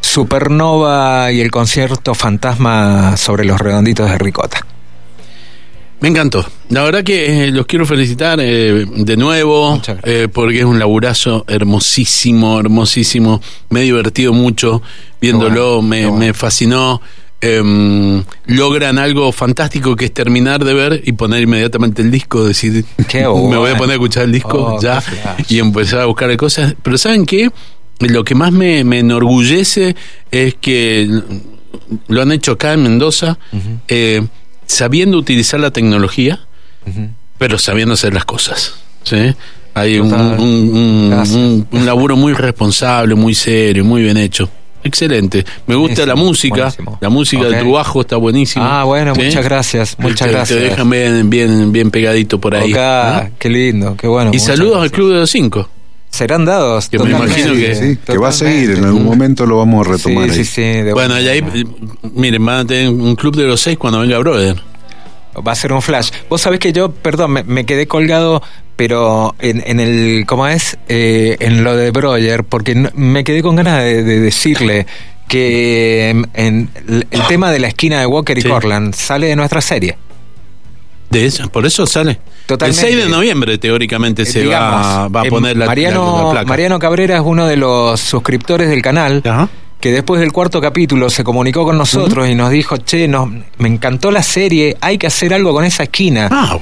Supernova 0.01 1.31
y 1.31 1.41
el 1.41 1.51
concierto 1.51 2.13
fantasma 2.15 3.15
sobre 3.17 3.43
los 3.45 3.59
redonditos 3.59 4.09
de 4.09 4.17
Ricota. 4.17 4.65
Me 6.01 6.07
encantó. 6.07 6.45
La 6.69 6.83
verdad 6.83 7.03
que 7.03 7.45
eh, 7.45 7.51
los 7.51 7.65
quiero 7.65 7.85
felicitar 7.85 8.39
eh, 8.41 8.85
de 8.89 9.17
nuevo, 9.17 9.81
eh, 10.03 10.27
porque 10.31 10.59
es 10.59 10.65
un 10.65 10.79
laburazo 10.79 11.43
hermosísimo, 11.47 12.59
hermosísimo. 12.59 13.41
Me 13.69 13.81
he 13.81 13.83
divertido 13.83 14.31
mucho 14.31 14.81
viéndolo, 15.19 15.81
bueno, 15.81 15.81
me, 15.81 15.97
qué 15.97 16.05
bueno. 16.05 16.19
me 16.19 16.33
fascinó. 16.33 17.01
Em, 17.41 18.21
logran 18.47 18.97
algo 18.97 19.31
fantástico 19.31 19.95
que 19.95 20.05
es 20.05 20.13
terminar 20.13 20.63
de 20.65 20.73
ver 20.73 21.01
y 21.05 21.13
poner 21.13 21.43
inmediatamente 21.43 22.01
el 22.01 22.11
disco, 22.11 22.43
decir, 22.43 22.83
Qué 23.07 23.19
me 23.19 23.55
voy 23.55 23.71
a 23.71 23.77
poner 23.77 23.91
a 23.91 23.93
escuchar 23.93 24.23
el 24.25 24.33
disco 24.33 24.75
Oh, 24.75 24.81
ya 24.81 25.01
y 25.47 25.59
empezar 25.59 26.01
a 26.01 26.05
buscar 26.05 26.35
cosas. 26.35 26.75
Pero 26.81 26.97
¿saben 26.97 27.25
qué? 27.25 27.49
Lo 27.99 28.25
que 28.25 28.35
más 28.35 28.51
me, 28.51 28.83
me 28.83 28.99
enorgullece 28.99 29.95
es 30.31 30.55
que 30.55 31.09
lo 32.07 32.21
han 32.21 32.31
hecho 32.33 32.53
acá 32.53 32.73
en 32.73 32.83
Mendoza, 32.83 33.37
sabiendo 34.69 35.17
utilizar 35.17 35.59
la 35.59 35.71
tecnología, 35.71 36.39
pero 37.37 37.57
sabiendo 37.57 37.95
hacer 37.95 38.13
las 38.13 38.25
cosas. 38.25 38.75
¿sí? 39.03 39.33
Hay 39.73 39.99
un, 39.99 40.13
un- 40.13 40.39
un- 40.39 41.67
un- 41.71 41.85
laburo 41.85 42.15
muy 42.15 42.33
responsable, 42.33 43.15
muy 43.15 43.33
serio, 43.35 43.83
muy 43.83 44.01
bien 44.03 44.17
hecho. 44.17 44.49
Excelente. 44.83 45.45
Me 45.67 45.75
gusta 45.75 46.05
la 46.05 46.15
música. 46.15 46.55
buenísimo. 46.55 46.97
La 47.01 47.09
música 47.09 47.43
Ok. 47.43 47.49
de 47.49 47.61
tu 47.61 47.71
bajo 47.73 48.01
está 48.01 48.15
buenísima. 48.15 48.81
Ah, 48.81 48.83
bueno, 48.85 49.13
¿sí? 49.15 49.23
muchas 49.23 49.43
gracias, 49.43 49.95
muchas 49.99 50.27
Te- 50.27 50.33
gracias. 50.33 50.57
Te 50.59 50.65
dejan 50.65 50.89
bien, 50.89 51.29
bien, 51.29 51.71
bien 51.71 51.91
pegadito 51.91 52.39
por 52.39 52.55
ahí. 52.55 52.71
Acá, 52.71 53.23
¿no? 53.29 53.35
qué 53.37 53.49
lindo, 53.49 53.95
qué 53.97 54.07
bueno. 54.07 54.31
Y 54.33 54.39
saludos 54.39 54.81
al. 54.81 54.91
Club 54.91 55.11
de 55.13 55.19
los 55.19 55.29
Cinco. 55.29 55.69
Serán 56.09 56.43
dados. 56.45 56.89
Que 56.89 56.97
me 56.99 57.11
imagino 57.11 57.53
que- 57.53 57.75
Sí, 57.75 57.97
que 58.05 58.17
va 58.17 58.29
a 58.29 58.31
seguir, 58.31 58.71
en 58.71 58.83
algún 58.83 59.05
momento 59.05 59.45
lo 59.45 59.57
vamos 59.57 59.87
a 59.87 59.91
retomar. 59.91 60.25
Sí, 60.31 60.39
ahí. 60.39 60.45
sí, 60.45 60.51
sí. 60.53 60.61
de 60.81 60.93
Bueno, 60.93 61.19
y 61.19 61.27
ahí, 61.27 61.43
miren, 62.13 62.43
van 62.45 62.59
a 62.61 62.65
tener 62.65 62.89
un 62.89 63.15
club 63.15 63.35
de 63.35 63.43
los 63.43 63.61
seis 63.61 63.77
cuando 63.77 63.99
venga 63.99 64.17
Brother. 64.17 64.61
Va 65.47 65.51
a 65.51 65.55
ser 65.55 65.71
un 65.71 65.81
flash. 65.81 66.09
Vos 66.29 66.41
sabés 66.41 66.59
que 66.59 66.73
yo, 66.73 66.91
perdón, 66.91 67.31
me, 67.31 67.43
me 67.43 67.65
quedé 67.65 67.87
colgado, 67.87 68.41
pero 68.75 69.35
en, 69.39 69.63
en 69.65 69.79
el, 69.79 70.25
¿cómo 70.25 70.47
es? 70.47 70.77
Eh, 70.89 71.37
en 71.39 71.63
lo 71.63 71.75
de 71.77 71.91
Broyer, 71.91 72.43
porque 72.43 72.73
no- 72.75 72.89
me 72.95 73.23
quedé 73.23 73.41
con 73.43 73.55
ganas 73.55 73.81
de, 73.83 74.03
de 74.03 74.19
decirle 74.19 74.87
que 75.27 76.09
em, 76.09 76.25
en, 76.33 76.69
el, 76.87 77.07
el 77.11 77.21
tema 77.27 77.51
de 77.51 77.59
la 77.59 77.67
esquina 77.67 77.99
de 77.99 78.07
Walker 78.07 78.37
y 78.37 78.41
Sí. 78.41 78.47
Corland 78.49 78.95
sale 78.95 79.27
de 79.27 79.35
nuestra 79.35 79.61
serie. 79.61 79.97
De 81.09 81.25
eso, 81.25 81.49
por 81.49 81.65
eso 81.65 81.85
sale. 81.87 82.19
Totalmente. 82.45 82.81
El 82.87 82.93
6 82.93 83.03
de 83.05 83.09
noviembre, 83.09 83.57
teóricamente, 83.57 84.25
se 84.25 84.39
Eh, 84.41 84.43
Digamos, 84.43 84.85
va, 84.85 85.07
va 85.07 85.21
a 85.21 85.23
em, 85.25 85.29
poner 85.29 85.57
la, 85.57 85.65
Mariano, 85.65 86.17
la- 86.17 86.23
la 86.25 86.31
placa. 86.31 86.45
Mariano 86.47 86.79
Cabrera 86.79 87.15
es 87.17 87.23
uno 87.25 87.47
de 87.47 87.57
los 87.57 87.99
suscriptores 87.99 88.69
del 88.69 88.81
canal. 88.81 89.21
Ajá. 89.25 89.49
que 89.79 89.93
después 89.93 90.19
del 90.19 90.33
cuarto 90.33 90.59
capítulo 90.59 91.09
se 91.09 91.23
comunicó 91.23 91.63
con 91.63 91.77
nosotros 91.77 92.27
y 92.27 92.35
nos 92.35 92.49
dijo, 92.51 92.75
che, 92.75 93.07
nos, 93.07 93.29
me 93.59 93.69
encantó 93.69 94.11
la 94.11 94.21
serie, 94.23 94.75
hay 94.81 94.97
que 94.97 95.07
hacer 95.07 95.33
algo 95.33 95.53
con 95.53 95.63
esa 95.63 95.83
esquina. 95.83 96.27
Ah, 96.29 96.59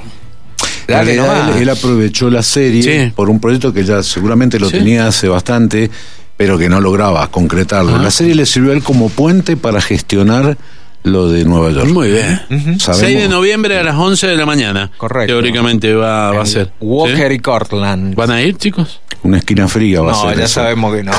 Dale 0.86 1.14
él, 1.14 1.22
él 1.62 1.68
aprovechó 1.68 2.30
la 2.30 2.44
serie 2.44 2.82
Sí. 3.08 3.12
por 3.16 3.28
un 3.28 3.40
proyecto 3.40 3.72
que 3.72 3.84
ya 3.84 4.04
seguramente 4.04 4.60
lo 4.60 4.70
Sí. 4.70 4.78
tenía 4.78 5.08
hace 5.08 5.26
bastante, 5.26 5.90
pero 6.36 6.56
que 6.58 6.68
no 6.68 6.80
lograba 6.80 7.26
concretarlo. 7.28 7.96
Ah. 7.96 8.02
La 8.02 8.12
serie 8.12 8.36
le 8.36 8.46
sirvió 8.46 8.70
a 8.70 8.74
él 8.76 8.84
como 8.84 9.08
puente 9.08 9.56
para 9.56 9.80
gestionar 9.80 10.56
lo 11.04 11.28
de 11.30 11.44
Nueva 11.44 11.70
York. 11.70 11.88
muy 11.88 12.10
bien. 12.10 12.40
Ujú. 12.50 12.92
6 12.92 13.00
de 13.18 13.28
noviembre 13.28 13.78
a 13.78 13.82
las 13.82 13.96
11 13.96 14.26
de 14.26 14.36
la 14.36 14.44
mañana. 14.46 14.90
Correcto. 14.96 15.32
Teóricamente 15.32 15.94
va, 15.94 16.32
va 16.32 16.42
a 16.42 16.46
ser. 16.46 16.72
Walker 16.80 17.28
¿Sí? 17.28 17.34
y 17.34 17.38
Cortland. 17.38 18.14
¿Van 18.14 18.30
a 18.30 18.42
ir, 18.42 18.56
chicos? 18.56 19.00
Una 19.22 19.38
esquina 19.38 19.66
fría 19.68 20.00
va 20.00 20.10
a 20.12 20.14
No, 20.14 20.28
ser 20.28 20.38
ya 20.38 20.44
eso. 20.44 20.54
sabemos 20.54 20.94
que 20.94 21.02
no. 21.02 21.12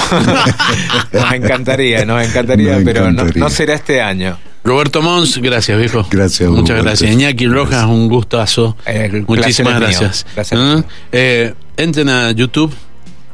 nos 1.13 1.33
encantaría, 1.33 2.05
nos 2.05 2.25
encantaría, 2.25 2.75
Nos 2.75 2.83
pero 2.83 3.01
no- 3.03 3.09
encantaría. 3.09 3.43
No, 3.43 3.49
será 3.49 3.73
este 3.75 4.01
año. 4.01 4.37
Roberto 4.63 5.01
Mons, 5.01 5.37
gracias, 5.39 5.77
viejo. 5.77 6.05
Gracias, 6.11 6.49
Muchas 6.49 6.69
Roberto. 6.69 6.83
gracias. 6.85 7.11
Iñaki 7.11 7.47
Rojas, 7.47 7.85
un 7.85 8.07
gustazo. 8.09 8.75
El 8.85 9.25
Muchísimas 9.25 9.79
gracias. 9.79 10.25
Placer. 10.33 10.57
¿Mm? 10.57 10.83
Eh, 11.13 11.53
entren 11.77 12.09
a 12.09 12.31
YouTube 12.31 12.73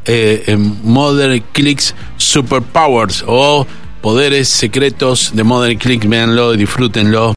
eh, 0.06 0.44
en 0.48 0.80
Modern 0.84 1.44
Clicks 1.52 1.96
Superpowers 2.18 3.24
o 3.28 3.66
Poderes 4.06 4.50
Secretos 4.50 5.32
de 5.34 5.44
Modern 5.44 5.80
Click. 5.80 6.08
Véanlo 6.08 6.54
y 6.54 6.58
disfrútenlo. 6.58 7.34